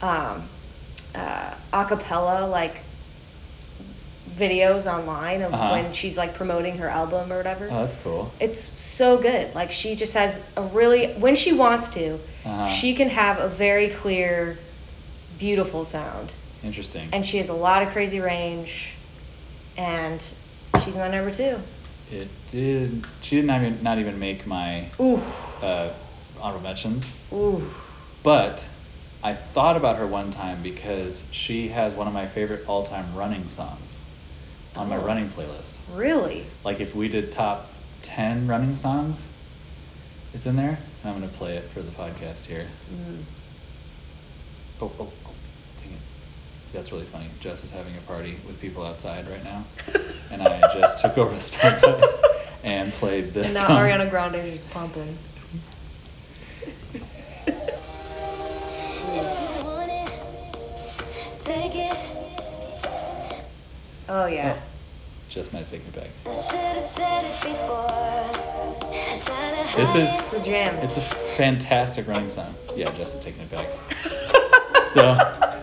[0.02, 0.50] um
[1.14, 2.80] uh acapella like
[4.38, 5.72] videos online of Uh-huh.
[5.72, 7.68] when she's like promoting her album or whatever.
[7.72, 8.32] Oh, that's cool.
[8.40, 9.54] It's so good.
[9.56, 12.68] Like she just has a really when she wants to, Uh-huh.
[12.68, 14.58] she can have a very clear,
[15.40, 16.34] beautiful sound.
[16.64, 17.10] Interesting.
[17.12, 18.94] And she has a lot of crazy range
[19.78, 20.24] and
[20.84, 21.60] she's my number two.
[22.12, 23.06] it did.
[23.22, 25.20] She did not even not even make my Ooh.
[25.62, 25.92] uh,
[26.40, 27.12] honorable mentions.
[27.34, 27.70] Ooh.
[28.22, 28.66] But
[29.24, 33.50] I thought about her one time because she has one of my favorite all-time running
[33.50, 34.00] songs
[34.76, 35.80] on my running playlist.
[35.94, 36.46] Really?
[36.64, 37.70] Like if we did top
[38.02, 39.28] 10 running songs,
[40.34, 40.80] it's in there.
[41.04, 42.68] And I'm going to play it for the podcast here.
[42.92, 43.24] Mm.
[44.82, 45.32] Oh, oh, oh,
[45.82, 46.00] dang it.
[46.74, 47.28] That's really funny.
[47.40, 49.64] Jess is having a party with people outside right now.
[50.32, 52.34] and I just took over the Spotify
[52.64, 53.78] and played this and now song.
[53.78, 55.18] Ariana Grande is just pumping.
[64.10, 64.56] Oh yeah.
[64.58, 64.62] Oh,
[65.30, 66.10] Jess might have taken it back.
[66.26, 67.90] I should have said it before.
[69.76, 70.76] This is- It's a jam.
[70.78, 72.54] It's a fantastic running song.
[72.76, 73.68] Yeah, Jess is taking it back.
[74.94, 75.18] So,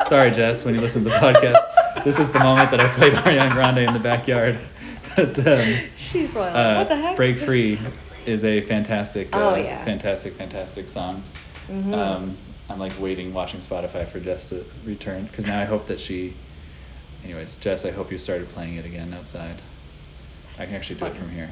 [0.08, 2.02] sorry, Jess, when you listen to the podcast.
[2.02, 4.58] This is the moment that I played Ariana Grande in the backyard.
[5.16, 7.16] But um, She's probably like, uh, what the heck?
[7.16, 7.78] Break Free
[8.26, 9.84] is a fantastic, uh, Oh, yeah.
[9.84, 11.22] fantastic, fantastic song.
[11.68, 11.94] Mhm.
[11.94, 16.00] Um, I'm like waiting, watching Spotify for Jess to return because now I hope that
[16.00, 16.34] she.
[17.24, 19.56] Anyways, Jess, I hope you started playing it again outside.
[20.58, 21.50] I can That's actually do it from here.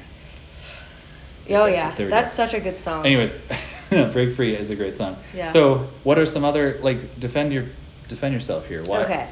[1.51, 2.11] Oh yeah, we go.
[2.11, 3.07] that's such a good song.
[3.07, 3.35] Anyways,
[3.91, 5.17] Break Free is a great song.
[5.35, 5.47] Yeah.
[5.47, 7.65] So, what are some other like defend your
[8.09, 8.83] defend yourself here?
[8.85, 9.05] Why?
[9.05, 9.29] Okay.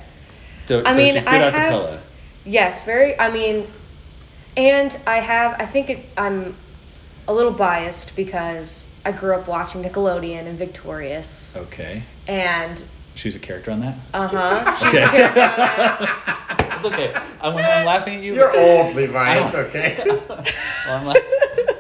[0.67, 2.01] So, I so mean, she's good I a have-
[2.47, 3.19] Yes, very.
[3.19, 3.67] I mean,
[4.57, 5.61] and I have.
[5.61, 6.57] I think it, I'm
[7.29, 12.03] a little biased because I grew up watching Nickelodeon and Victorious, Okay.
[12.27, 12.83] and
[13.17, 13.97] She was a character on that.
[14.15, 14.77] uh huh.
[14.79, 15.05] She's Okay.
[15.05, 16.71] a character on that.
[16.77, 17.15] it's okay.
[17.41, 18.35] I'm, when I'm laughing at you.
[18.35, 19.45] You're old, Levi.
[19.47, 19.97] It's okay.
[20.29, 20.45] well,
[20.87, 21.15] I'm, la-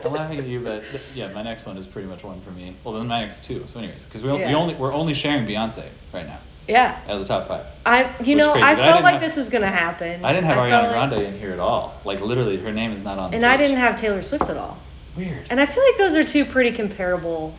[0.04, 2.50] I'm laughing at you, but th- yeah, my next one is pretty much one for
[2.50, 2.74] me.
[2.84, 3.64] Well, then my next two.
[3.68, 6.98] So, anyways, because we, on- we only we're only sharing Beyonce right now Yeah.
[7.06, 7.66] out of the top five.
[7.84, 8.04] I.
[8.04, 10.24] You Which know, crazy, I but I felt didn't like have- this was gonna happen.
[10.24, 12.00] I didn't have felt Ariana like- Grande in here at all.
[12.06, 13.30] Like literally, her name is not on.
[13.30, 13.66] The and I page.
[13.68, 14.78] didn't have Taylor Swift at all.
[15.16, 15.46] Weird.
[15.50, 17.54] And I feel like those are two pretty comparable.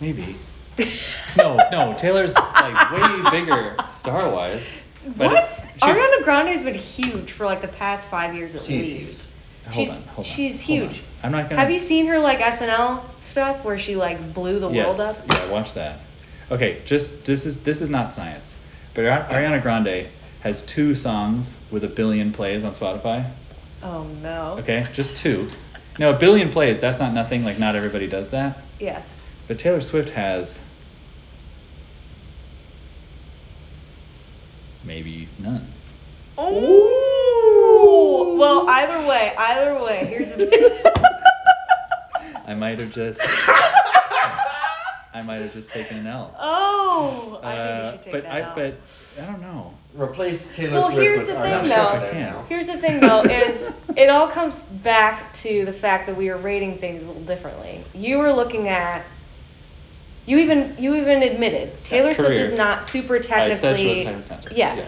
[0.00, 0.36] Maybe.
[1.36, 1.94] No, no.
[1.98, 4.68] Taylor's like way bigger star wise.
[5.16, 5.32] what?
[5.80, 9.16] Ariana Grande's been huge for like the past five years at She's least.
[9.18, 9.26] huge.
[9.64, 10.32] Hold she's- on, hold on.
[10.32, 10.88] she's hold on.
[10.88, 11.02] huge.
[11.22, 11.60] I'm not gonna.
[11.60, 14.98] Have you seen her like SNL stuff where she like blew the yes.
[14.98, 15.26] world up?
[15.32, 16.00] Yeah, watch that.
[16.50, 18.56] Okay, just this is this is not science,
[18.94, 20.08] but Ariana Grande
[20.40, 23.30] has two songs with a billion plays on Spotify.
[23.82, 24.56] Oh no.
[24.58, 25.48] Okay, just two.
[25.98, 26.80] No, a billion plays.
[26.80, 27.44] That's not nothing.
[27.44, 28.58] Like not everybody does that.
[28.80, 29.02] Yeah.
[29.48, 30.60] But Taylor Swift has
[34.84, 35.66] maybe none.
[36.40, 38.36] Ooh.
[38.38, 40.06] Well, either way, either way.
[40.06, 40.72] Here's the thing.
[42.46, 43.20] I might have just.
[45.14, 46.34] I might have just taken an L.
[46.40, 48.54] oh, I Uh, think you should take but that I out.
[48.56, 48.80] but
[49.22, 49.74] I don't know.
[49.94, 52.06] Replace Taylor Well, Swift here's with the Ariana thing, Grande though.
[52.06, 52.46] I can.
[52.46, 56.38] Here's the thing, though, is it all comes back to the fact that we are
[56.38, 57.84] rating things a little differently.
[57.94, 59.04] You were looking at.
[60.26, 63.52] You even you even admitted Taylor Swift is not super technically.
[63.52, 64.56] I said she wasn't technically.
[64.58, 64.86] Yeah.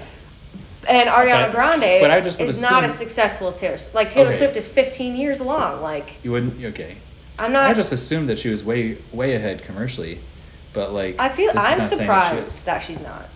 [0.86, 1.52] And Ariana Okay.
[1.52, 3.78] Grande But I just is not as successful as Taylor.
[3.94, 4.38] Like Taylor Okay.
[4.38, 5.80] Swift is 15 years long.
[5.80, 6.62] Like You wouldn't.
[6.64, 6.96] Okay.
[7.38, 7.68] I'm not.
[7.68, 10.20] I just assumed that she was way way ahead commercially,
[10.72, 11.16] but like.
[11.18, 13.28] I feel I'm saying that she surprised that she's not.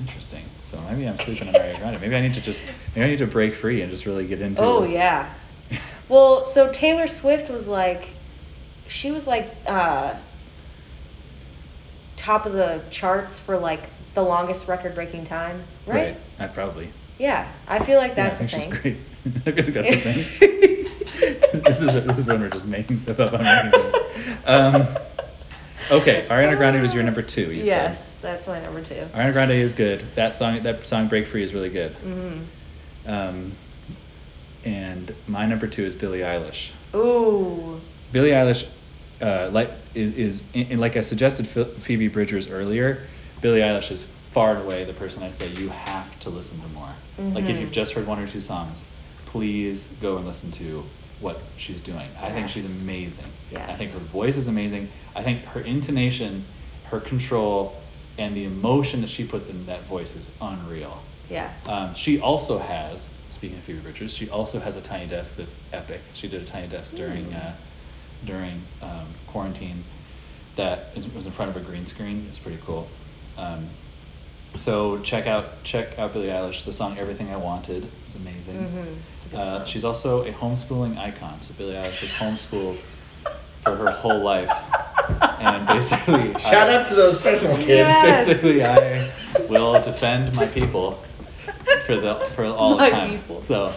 [0.00, 0.44] Interesting.
[0.64, 2.00] So maybe I'm sleeping on Ariana Grande.
[2.00, 4.40] Maybe I need to just maybe I need to break free and just really get
[4.40, 4.62] into.
[4.62, 5.32] Oh yeah.
[6.06, 8.08] Well, so Taylor Swift was like,
[8.86, 10.14] she was like uh,
[12.16, 16.16] top of the charts for like the longest record-breaking time, right?
[16.38, 16.90] I probably.
[17.18, 18.94] Yeah, I feel like that's yeah, I a think thing.
[18.94, 19.46] she's great.
[19.46, 21.62] I feel like that's a thing.
[21.62, 23.34] this is this is when we're just making stuff up.
[23.34, 24.38] I'm making things.
[24.46, 24.88] Um,
[25.90, 27.52] okay, Ariana Grande was your number two.
[27.52, 29.06] You yes, that's my number two.
[29.14, 30.04] Ariana Grande is good.
[30.14, 31.96] That song, that song "Break Free" is really good.
[31.98, 33.10] Mm-hmm.
[33.10, 33.52] Um,
[34.64, 36.70] and my number two is Billie Eilish.
[36.94, 37.80] Ooh,
[38.12, 38.68] Billie Eilish,
[39.24, 43.02] uh, like is is in- like I suggested Phoebe Bridgers earlier.
[43.40, 46.68] Billie Eilish is far and away the person I say you have to listen to
[46.68, 46.88] more.
[47.18, 47.60] Like if Mhm.
[47.60, 48.84] you've just heard one or two songs,
[49.26, 50.84] please go and listen to
[51.20, 52.08] what she's doing.
[52.20, 52.84] I think she's Yes.
[52.84, 53.24] amazing.
[53.56, 54.88] I think her voice is amazing.
[55.14, 56.44] I think her intonation,
[56.90, 57.76] her control,
[58.18, 61.00] and the emotion that she puts in that voice is unreal.
[61.30, 61.48] yeah.
[61.66, 65.54] Um, she also has, speaking of Phoebe Bridgers, she also has a tiny desk that's
[65.72, 66.00] epic.
[66.12, 67.36] She did a tiny desk during Mm.
[67.36, 67.52] uh,
[68.24, 69.84] during um, quarantine
[70.56, 72.26] that is, was in front of a green screen.
[72.28, 72.88] It's pretty cool.
[73.36, 73.68] Um,
[74.58, 76.64] so check out check out Billie Eilish.
[76.64, 78.56] The song "Everything I Wanted" is amazing.
[78.58, 78.96] Mhm.
[79.16, 79.66] It's a good Uh, song.
[79.66, 81.40] she's also a homeschooling icon.
[81.40, 82.80] So Billie Eilish was homeschooled
[83.64, 84.52] for her whole life,
[85.40, 87.68] and basically Shout I- out to those special kids.
[87.68, 88.26] Yes.
[88.28, 89.10] basically I
[89.48, 91.02] will defend my people
[91.86, 93.10] for the for all My of time.
[93.10, 93.42] people.
[93.42, 93.72] So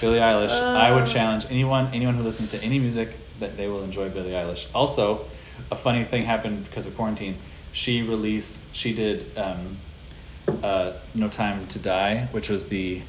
[0.00, 1.06] Billie Eilish, I would Uh.
[1.06, 3.08] challenge anyone anyone who listens to any music
[3.40, 4.66] that they will enjoy Billie Eilish.
[4.74, 5.26] Also,
[5.70, 7.36] a funny thing happened because of quarantine.
[7.72, 9.76] She released she did um,
[10.62, 13.02] uh, No Time to Die, which was the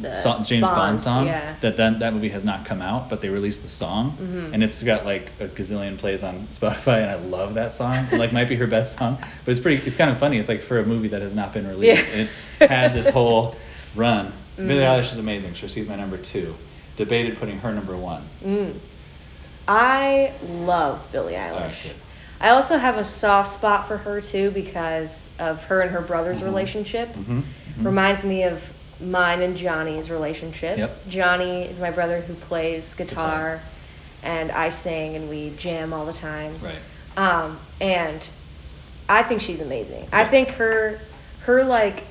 [0.00, 1.26] The song, James Bond, Bond, song.
[1.26, 1.56] yeah.
[1.60, 4.54] That then that movie has not come out, but they released the song, Mhm.
[4.54, 7.94] and it's got like a gazillion plays on Spotify, and I love that song.
[8.12, 9.84] It, like might be her best song, but it's pretty.
[9.86, 10.38] It's kind of funny.
[10.38, 12.12] It's like for a movie that has not been released, Yeah.
[12.12, 13.56] and it's had this whole
[13.96, 14.32] run.
[14.56, 14.98] Billie Mhm.
[14.98, 15.54] Eilish is amazing.
[15.54, 16.54] So she's my number two.
[16.96, 18.22] Debated putting her number one.
[18.44, 18.74] Mm.
[19.68, 21.52] I love Billie Eilish.
[21.52, 21.76] Alright.
[22.40, 26.40] I also have a soft spot for her too because of her and her brother's
[26.40, 26.44] Mhm.
[26.46, 27.14] relationship.
[27.14, 27.42] Mhm,
[27.78, 27.84] mhm.
[27.84, 30.78] Reminds me of mine and Johnny's relationship.
[30.78, 31.08] Yep.
[31.08, 33.60] Johnny is my brother who plays guitar, Guitar.
[34.22, 36.54] and I sing and we jam all the time.
[36.62, 36.74] Right.
[37.22, 38.20] Um, and
[39.08, 40.06] I think she's amazing.
[40.12, 40.98] I think her
[41.46, 42.04] her like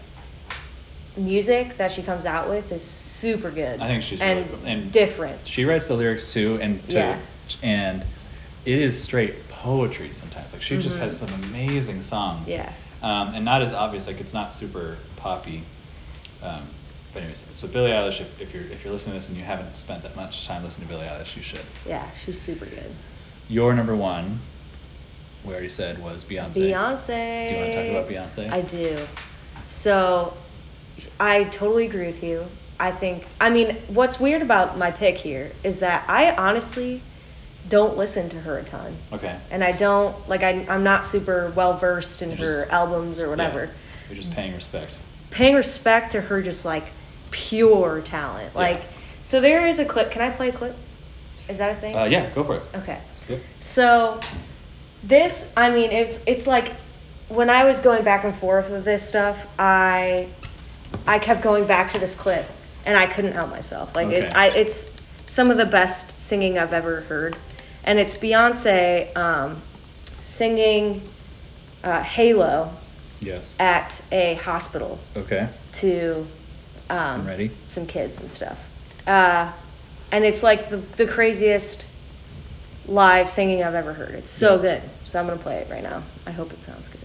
[1.17, 3.79] music that she comes out with is super good.
[3.81, 4.67] I think she's and, really cool.
[4.67, 5.39] And different.
[5.45, 7.17] She writes the lyrics too, and to, Yeah.
[7.61, 8.03] And
[8.65, 10.53] it is straight poetry sometimes.
[10.53, 11.01] Like she just Mhm.
[11.01, 12.49] has some amazing songs.
[12.49, 12.71] Yeah.
[13.01, 14.07] Um, and not as obvious.
[14.07, 15.63] Like it's not super poppy.
[16.43, 16.67] Um,
[17.13, 19.43] but anyways, so Billie Eilish, if, if you're if you're listening to this and you
[19.43, 21.61] haven't spent that much time listening to Billie Eilish, you should.
[21.85, 22.91] Yeah, she's super good.
[23.47, 24.41] Your number one
[25.43, 26.53] we already said was Beyonce.
[26.55, 27.47] Beyonce.
[27.47, 28.51] Do you want to talk about Beyonce?
[28.51, 28.97] I do.
[29.67, 30.33] So,
[31.19, 32.45] I totally agree with you.
[32.79, 37.01] I think, I mean, what's weird about my pick here is that I honestly
[37.67, 38.97] don't listen to her a ton.
[39.11, 39.37] Okay.
[39.51, 43.19] And I don't, like, I, I'm not super well versed in You're her just- albums
[43.19, 43.65] or whatever.
[43.65, 43.71] Yeah.
[44.09, 44.97] You're just paying respect.
[45.29, 46.85] Paying respect to her just like
[47.29, 48.51] pure talent.
[48.55, 48.59] Yeah.
[48.59, 48.81] Like,
[49.21, 50.09] so there is a clip.
[50.09, 50.75] Can I play a clip?
[51.47, 51.95] Is that a thing?
[51.95, 52.63] Uh, yeah, go for it.
[52.75, 52.99] Okay.
[53.27, 53.39] Yep.
[53.59, 54.19] So
[55.03, 56.71] this, I mean, it's it's like
[57.27, 60.29] when I was going back and forth with this stuff, I
[61.05, 62.47] I kept going back to this clip
[62.85, 63.95] and I couldn't help myself.
[63.95, 64.17] Like Okay.
[64.27, 64.95] it, I it's
[65.27, 67.37] some of the best singing I've ever heard,
[67.83, 69.61] and it's Beyonce um,
[70.19, 71.01] singing
[71.83, 72.73] uh, "Halo"
[73.21, 73.55] Yes.
[73.59, 75.49] at a hospital Okay.
[75.73, 76.27] to
[76.89, 77.51] um, I'm ready.
[77.67, 78.57] some kids and stuff.
[79.05, 79.51] Uh,
[80.11, 81.85] and it's like the, the craziest
[82.87, 84.15] live singing I've ever heard.
[84.15, 84.61] It's so Yeah.
[84.79, 84.81] good.
[85.03, 86.01] So I'm going to play it right now.
[86.25, 86.99] I hope it sounds good.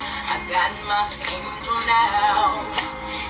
[0.00, 2.60] I got my angel now.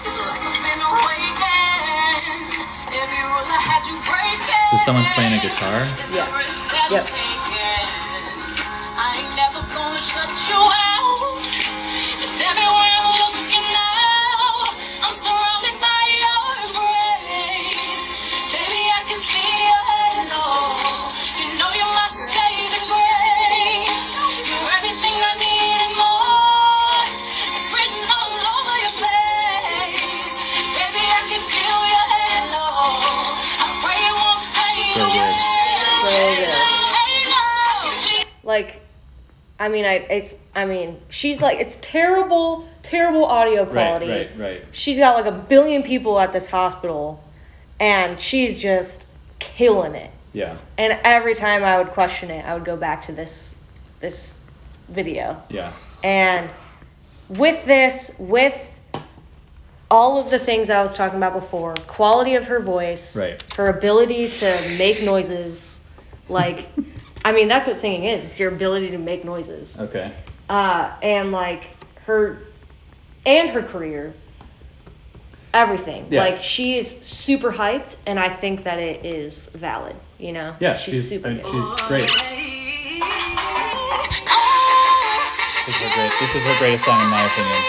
[0.04, 1.38] It's like I've been awakened.
[1.42, 1.81] Every
[2.12, 4.68] rule I had you breaking.
[4.70, 5.88] So someone's playing a guitar?
[5.98, 6.36] It's the Yeah.
[6.36, 7.08] risk that I'm Yep.
[39.62, 44.10] I mean, I it's I mean, she's like it's terrible, terrible audio quality.
[44.10, 44.64] Right, right, right.
[44.72, 47.22] She's got like a billion people at this hospital,
[47.78, 49.04] and she's just
[49.38, 50.10] killing it.
[50.32, 50.56] Yeah.
[50.78, 53.54] And every time I would question it, I would go back to this
[54.00, 54.40] this
[54.88, 55.40] video.
[55.48, 55.72] Yeah.
[56.02, 56.50] And
[57.28, 58.58] with this, with
[59.92, 63.40] all of the things I was talking about before, quality of her voice, Right.
[63.56, 65.86] her ability to make noises,
[66.28, 66.66] like,
[67.24, 68.24] I mean, that's what singing is.
[68.24, 69.78] It's your ability to make noises.
[69.78, 70.12] Okay.
[70.48, 71.64] Uh, and like
[72.06, 72.42] her,
[73.24, 74.12] and her career,
[75.54, 76.06] everything.
[76.10, 76.22] Yeah.
[76.24, 79.96] Like she is super hyped, and I think that it is valid.
[80.18, 80.56] You know.
[80.60, 81.28] Yeah, She's, she's super.
[81.28, 81.78] I mean, good.
[81.78, 82.10] she's great.
[85.62, 86.12] This is her great.
[86.18, 87.62] This is her greatest song in my opinion.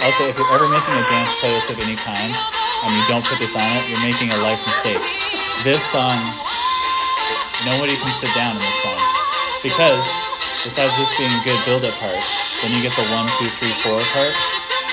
[0.00, 3.38] Also, if you're ever making a dance playlist of any kind and you don't put
[3.38, 5.02] this on it, you're making a life mistake.
[5.66, 6.16] This song,
[7.64, 9.00] nobody can sit down in this song
[9.62, 10.02] because
[10.64, 12.16] besides this being a good build-up part,
[12.62, 14.32] then you get the one, two, three, four part,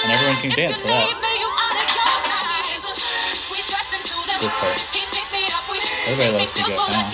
[0.03, 1.07] and everyone can dance to that.
[4.37, 4.77] This part.
[6.07, 7.11] Everybody loves to get down.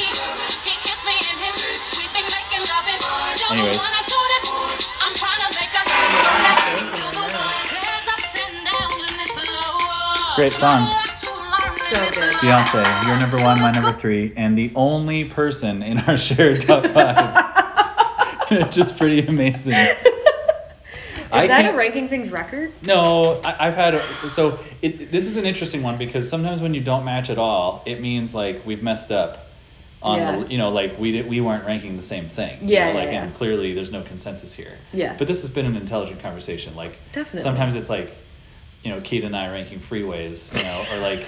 [3.52, 3.80] Anyways.
[10.36, 10.90] Great song.
[11.90, 12.23] So good.
[12.44, 16.86] Beyonce, you're number one, my number three, and the only person in our shared top
[16.88, 18.70] five.
[18.72, 19.74] Just pretty amazing.
[19.74, 22.74] Is that a ranking things record?
[22.84, 25.10] No, I, I've had a, so it.
[25.12, 28.36] This is an interesting one because sometimes when you don't match at all, it means
[28.36, 29.40] like we've messed up.
[30.02, 30.36] On Yeah.
[30.36, 32.60] the, you know, like we did, we weren't ranking the same thing.
[32.68, 33.24] you Yeah, know, yeah, like yeah.
[33.24, 34.78] and clearly there's no consensus here.
[34.92, 35.16] Yeah.
[35.18, 36.76] But this has been an intelligent conversation.
[36.76, 37.40] Like Definitely.
[37.40, 38.12] sometimes it's like,
[38.84, 41.26] you know, Keith and I ranking freeways, you know, or like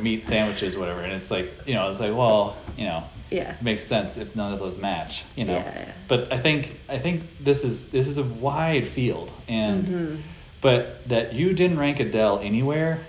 [0.00, 3.52] meat sandwiches, whatever, and it's like, you know, it's like, well, you know, Yeah.
[3.54, 5.54] it makes sense if none of those match, you know.
[5.54, 5.92] Yeah, yeah.
[6.08, 10.16] But I think I think this is this is a wide field, and Mm-hmm.
[10.60, 13.00] but that you didn't rank Adele anywhere,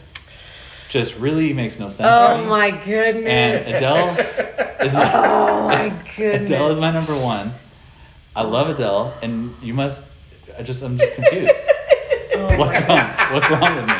[0.89, 2.07] just really makes no sense.
[2.15, 2.45] to Oh me.
[2.49, 3.67] my And goodness.
[3.67, 4.09] Adele
[4.85, 6.49] is my Oh my is- goodness.
[6.49, 7.53] Adele is my number one.
[8.35, 10.03] I love Adele, and you must.
[10.57, 11.63] I just I'm just confused.
[12.35, 13.09] Oh What's wrong?
[13.33, 13.96] What's wrong with me?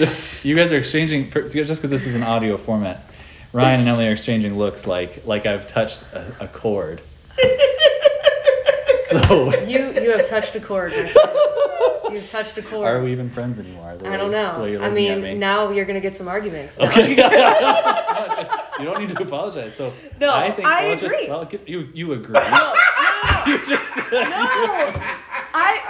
[0.44, 3.04] you guys are exchanging for- just because this is an audio format.
[3.52, 7.00] Ryan and Emily are exchanging looks like like I've touched a, a chord.
[9.10, 10.92] So You you have touched a chord.
[10.92, 11.28] my friend.
[12.10, 12.86] You've touched a chord.
[12.88, 13.96] are we even friends anymore?
[13.98, 14.64] The I way- don't the way know.
[14.64, 15.34] you're I looking at mean, me?
[15.34, 16.78] now you're gonna get some arguments.
[16.80, 17.10] Okay.
[17.10, 19.74] you don't need to apologize.
[19.76, 21.28] So No, I think I well, just agree.
[21.28, 22.32] well, you you agree.
[22.32, 22.74] No,
[23.46, 23.82] You just
[24.12, 25.00] no, you no.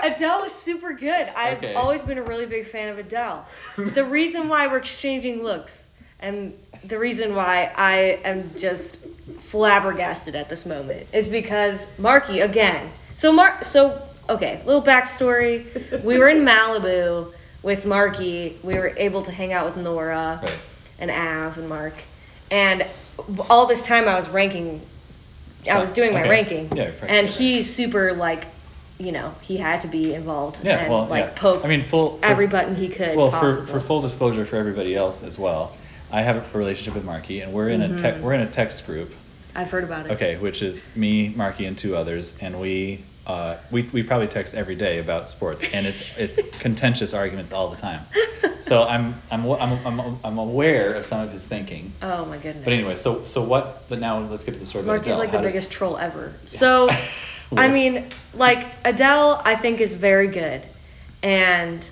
[0.07, 1.29] Adele is super good.
[1.37, 1.75] I've Okay.
[1.75, 3.47] always been a really big fan of Adele.
[3.77, 5.91] the reason why we're exchanging looks
[6.21, 8.99] and the reason why I am just
[9.41, 12.91] flabbergasted at this moment is because Marky again.
[13.15, 16.03] So Mark so okay, little backstory.
[16.03, 17.33] We were in Malibu
[17.63, 18.59] with Marky.
[18.63, 20.53] We were able to hang out with Nora Right.
[20.99, 21.95] and Av and Mark.
[22.51, 22.87] and
[23.49, 24.83] all this time I was ranking.
[25.71, 26.29] I was doing my okay.
[26.29, 28.45] ranking, Yeah, and he's super like,
[28.99, 31.31] you know, he had to be involved Yeah, and well, like yeah.
[31.35, 33.17] poke I mean, full for- every button he could.
[33.17, 33.67] Well, for, possible.
[33.67, 35.77] for full disclosure for everybody else as well,
[36.13, 37.97] I have a relationship with Marky, and we're in a Mm-hmm.
[37.97, 39.13] tech we're in a text group.
[39.57, 40.13] I've heard about it.
[40.13, 44.55] Okay, which is me, Marky, and two others, and we uh, we we probably text
[44.55, 48.03] every day about sports, and it's it's contentious arguments all the time.
[48.61, 51.93] So I'm I'm I'm I'm I'm aware of some of his thinking.
[52.03, 52.65] Oh my goodness.
[52.65, 53.89] But anyway, so so what?
[53.89, 54.85] But now let's get to the story.
[54.85, 56.33] about Marky's like the How does- biggest troll ever.
[56.47, 56.89] So,
[57.57, 60.67] I mean, like Adele, I think is very good,
[61.23, 61.89] and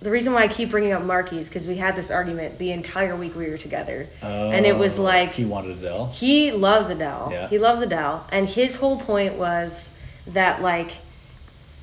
[0.00, 2.72] the reason why I keep bringing up Marky is because we had this argument the
[2.72, 6.06] entire week we were together, and it was Oh, like he wanted Adele.
[6.14, 7.28] he loves Adele.
[7.32, 7.48] Yeah.
[7.48, 9.92] He loves Adele, and his whole point was
[10.28, 10.92] that like,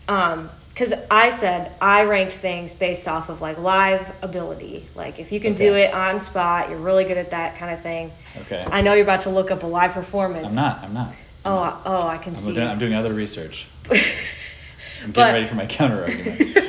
[0.07, 4.88] um, because I said I ranked things based off of like live ability.
[4.95, 7.82] Like if you can do it on spot, you're really good at that kind of
[7.82, 8.11] thing.
[8.41, 8.65] Okay.
[8.72, 10.49] I know you're about to look up a live performance.
[10.57, 10.84] I'm not.
[10.84, 11.13] I'm not.
[11.46, 12.54] Oh, I- oh, I can I'm see.
[12.54, 13.66] doing, I'm doing other research.
[13.90, 16.58] I'm getting But- ready for my counter argument.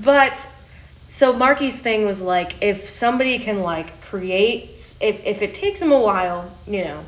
[0.00, 0.48] But
[1.08, 4.70] so Marky's thing was like, if somebody can like create,
[5.00, 7.04] if, if it takes him a while, you know,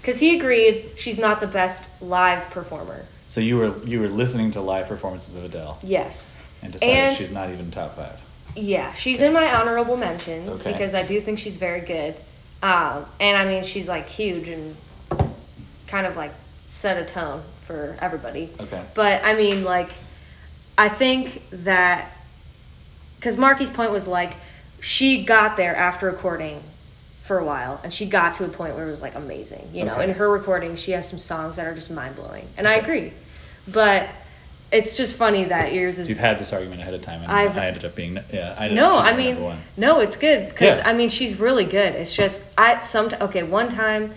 [0.00, 3.04] because he agreed she's not the best live performer.
[3.28, 6.40] So you were you were listening to live performances of Adele Yes.
[6.62, 8.20] and decided And- she's not even top five.
[8.54, 10.72] Yeah, she's in my honorable mentions Okay.
[10.72, 12.14] because I do think she's very good.
[12.62, 14.76] Um, and I mean, she's like huge and
[15.86, 16.32] kind of like
[16.66, 18.50] set a tone for everybody.
[18.60, 18.82] Okay.
[18.94, 19.90] But I mean, like,
[20.78, 22.12] I think that
[23.16, 24.34] because Marky's point was like,
[24.80, 26.62] she got there after recording
[27.22, 29.68] for a while, and she got to a point where it was like amazing.
[29.72, 30.04] You know, Okay.
[30.04, 33.12] in her recording, she has some songs that are just mind blowing, and I agree.
[33.66, 34.08] But
[34.70, 36.06] it's just funny that yours is.
[36.06, 38.54] So you've had this argument ahead of time, and I've- I ended up being yeah.
[38.58, 40.88] I no, I mean, no, it's good because Yeah.
[40.88, 41.94] I mean she's really good.
[41.96, 44.14] It's just I some okay one time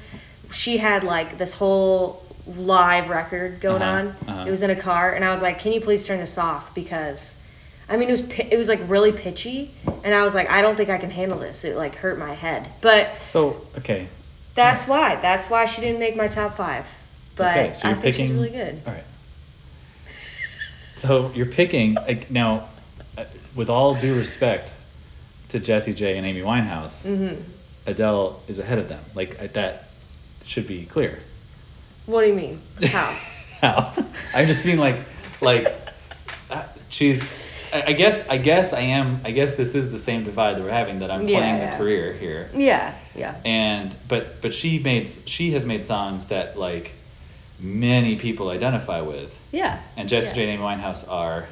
[0.52, 4.08] she had like this whole live record going Uh-huh, on.
[4.28, 4.46] uh-huh.
[4.48, 6.74] It was in a car, and I was like, "Can you please turn this off?"
[6.74, 7.42] Because
[7.88, 8.22] I mean it was
[8.52, 9.72] it was like really pitchy,
[10.04, 12.34] and I was like, "I don't think I can handle this." It like hurt my
[12.34, 14.08] head, but So okay,
[14.56, 16.86] that's why that's why she didn't make my top five.
[17.36, 17.74] But okay.
[17.74, 18.26] So I you're think picking.
[18.28, 18.82] she's really good.
[18.86, 19.04] All right.
[20.92, 22.68] So you're picking like, now,
[23.18, 23.24] uh,
[23.56, 24.74] with all due respect
[25.50, 27.42] to Jessie J and Amy Winehouse, Mm-hmm.
[27.86, 29.04] Adele is ahead of them.
[29.16, 29.89] Like that
[30.50, 31.20] should be clear.
[32.08, 32.62] What do you mean?
[32.82, 33.18] How?
[33.62, 33.94] How?
[34.34, 34.98] I'm just mean like,
[35.42, 35.76] like,
[36.50, 37.22] uh, she's.
[37.72, 38.28] I I guess.
[38.28, 39.22] I guess I am.
[39.24, 41.00] I guess this is the same divide that we're having.
[41.00, 41.72] That I'm playing yeah.
[41.72, 43.36] the career here, yeah, yeah.
[43.46, 46.94] and but but she made she has made songs that like
[47.60, 49.80] many people identify with, Yeah.
[49.96, 50.34] and Jessie yeah.
[50.34, 51.48] J and Amy Winehouse are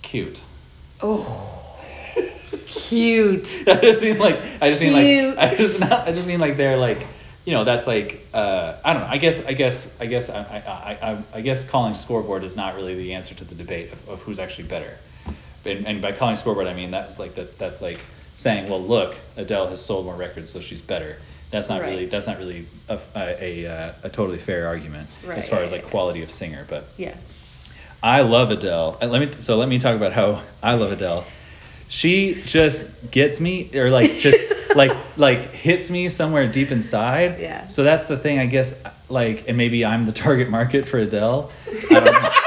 [0.00, 0.40] cute.
[1.02, 1.60] Oh.
[2.66, 3.64] Cute.
[3.66, 6.56] I just mean like I just mean like I just not I just mean like
[6.56, 7.04] they're like
[7.44, 10.38] you know that's like uh, I don't know I guess I guess I guess I,
[10.42, 14.08] I, I, I guess calling scoreboard is not really the answer to the debate of,
[14.08, 14.98] of who's actually better
[15.64, 18.00] and, and by calling scoreboard I mean that's like that that's like
[18.36, 21.18] saying well look Adele has sold more records so she's better
[21.50, 25.48] that's not really that's not really a, a, a, uh, a totally fair argument as
[25.48, 27.14] far as like quality of singer but Yeah.
[28.02, 28.98] I love Adele.
[29.00, 31.24] And let me so let me talk about how I love Adele.
[31.88, 34.36] She just gets me or like just
[34.74, 37.40] like like hits me somewhere deep inside.
[37.40, 37.68] Yeah.
[37.68, 38.74] So that's the thing I guess
[39.08, 41.50] like and maybe I'm the target market for Adele.
[41.66, 42.30] I don't know.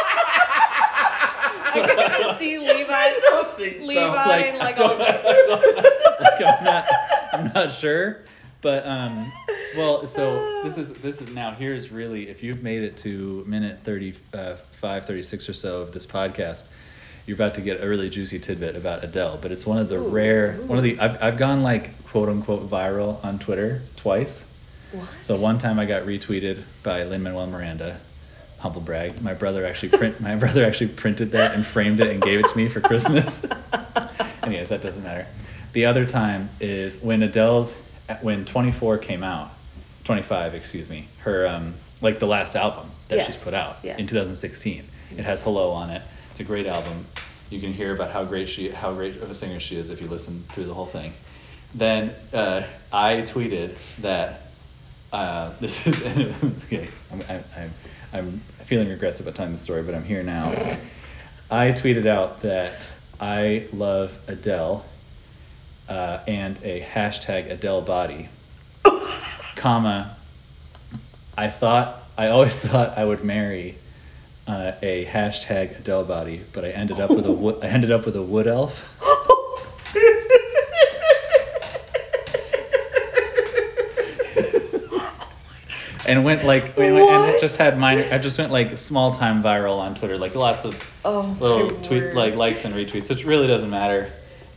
[1.69, 2.91] I can just see Levi.
[2.93, 4.07] I don't think Levi so.
[4.29, 6.85] like, and like I don't- all I don't- like, I'm not
[7.33, 8.23] I'm not sure.
[8.61, 9.31] But um
[9.75, 13.79] well so this is this is now here's really if you've made it to minute
[13.83, 14.59] 35
[15.05, 16.65] 36 or so of this podcast
[17.27, 19.99] you're about to get a really juicy tidbit about Adele but it's one of the
[19.99, 24.45] rare one of the I've, I've gone like quote unquote viral on Twitter twice
[24.93, 25.07] What?
[25.21, 27.99] so one time I got retweeted by Lin Manuel Miranda.
[28.59, 29.21] Humble brag.
[29.21, 30.19] My brother actually print.
[30.19, 33.45] My brother actually printed that and framed it and gave it to me for Christmas.
[34.43, 35.27] Anyways, that doesn't matter.
[35.73, 37.75] The other time is when Adele's
[38.21, 39.51] when 24 came out,
[40.05, 41.07] 25, excuse me.
[41.19, 43.25] Her um like the last album that Yeah.
[43.27, 43.95] she's put out Yeah.
[43.97, 44.85] in 2016.
[45.15, 46.01] It has Hello on it.
[46.37, 47.07] It's a great album.
[47.49, 49.99] You can hear about how great she how great of a singer she is if
[49.99, 51.15] you listen through the whole thing.
[51.73, 52.61] Then uh,
[52.93, 54.43] I tweeted that
[55.11, 55.99] uh, this is
[56.67, 56.89] okay.
[57.11, 57.73] I'm, I'm, I'm,
[58.13, 60.49] I'm feeling regrets about telling the story, but I'm here now.
[61.49, 62.83] I tweeted out that
[63.19, 64.85] I love Adele
[65.89, 68.29] uh, and a hashtag Adele body,
[69.55, 70.15] comma.
[71.35, 73.79] I thought I always thought I would marry
[74.47, 78.05] uh, a hashtag Adele body, but I ended up with a wo- I ended up
[78.05, 78.81] with a wood elf.
[86.05, 86.97] and went like and
[87.35, 88.07] it just had minor.
[88.11, 92.03] I just went like small time viral on Twitter, like lots of Oh, little tweet
[92.03, 92.15] word.
[92.15, 94.11] like likes and retweets, which really doesn't matter.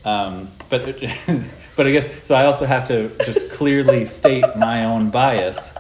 [0.05, 0.85] Um, but
[1.77, 2.35] but I guess so.
[2.35, 5.73] I also have to just clearly state my own bias,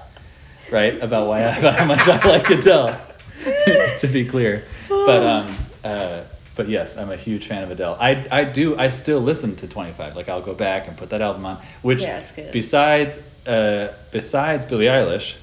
[0.72, 3.00] right, about why about how much I like Adele.
[4.00, 6.22] to be clear, but um, uh,
[6.56, 7.96] but yes, I'm a huge fan of Adele.
[8.00, 10.16] I I do I still listen to 25.
[10.16, 11.62] Like I'll go back and put that album on.
[11.82, 12.52] Which Yeah, it's good.
[12.52, 15.36] besides uh, besides Billie Eilish,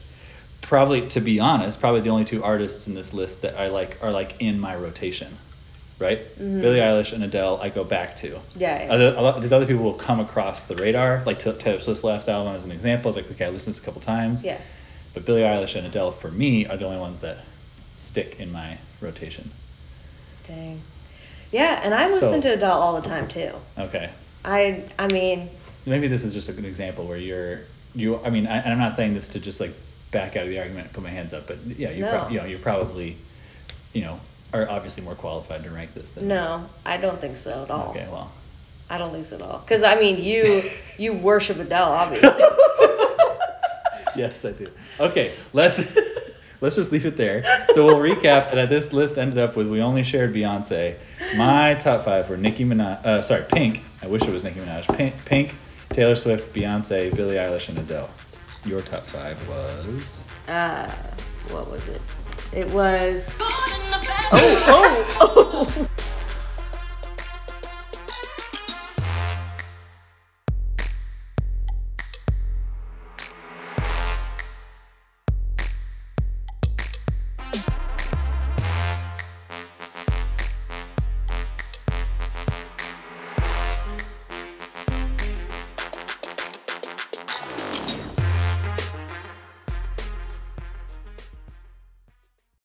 [0.61, 3.97] probably to be honest, probably the only two artists in this list that I like
[4.03, 5.35] are like in my rotation,
[5.99, 6.37] right?
[6.37, 8.29] Billie Eilish and Adele, I go back to.
[8.29, 8.59] Mm-hmm.
[8.59, 8.93] Yeah, yeah.
[8.93, 12.03] Other, a lot, these other people will come across the radar, like Ta- Taylor Swift's
[12.03, 13.09] last album as an example.
[13.09, 14.43] It's like okay, I listened to this a couple times.
[14.43, 14.59] Yeah.
[15.15, 17.39] But Billie Eilish and Adele, for me, are the only ones that
[17.97, 19.51] stick in my rotation.
[20.47, 20.81] Dang.
[21.51, 23.51] Yeah, and I listen So- to Adele all the time too.
[23.77, 24.09] Okay.
[24.45, 25.49] I I mean,
[25.85, 27.61] Maybe this is just an example where you're
[27.95, 28.19] you.
[28.23, 29.73] I mean, I, and I'm not saying this to just like
[30.11, 32.09] back out of the argument and put my hands up, but yeah, you No.
[32.11, 33.17] prob- you know you're probably,
[33.93, 34.19] you know,
[34.53, 37.89] are obviously more qualified to rank this than no, I don't think so at all.
[37.91, 38.31] Okay, well,
[38.89, 39.59] I don't think so at all.
[39.59, 42.29] Because I mean, you you worship Adele, obviously.
[44.15, 44.69] yes, I do.
[44.99, 45.77] Okay, let's
[46.61, 47.43] let's just leave it there.
[47.73, 50.95] So we'll recap that this list ended up with we only shared Beyonce.
[51.35, 53.05] My top five were Nicki Minaj.
[53.05, 53.81] Uh, sorry, Pink.
[54.01, 54.95] I wish it was Nicki Minaj.
[54.97, 55.55] Pink, Pink,
[55.89, 58.09] Taylor Swift, Beyonce, Billie Eilish, and Adele.
[58.65, 60.17] Your top five was.
[60.47, 60.91] uh,
[61.51, 62.01] what was it?
[62.53, 63.37] It was.
[63.39, 64.27] Good in the bad.
[64.31, 65.86] Oh, oh,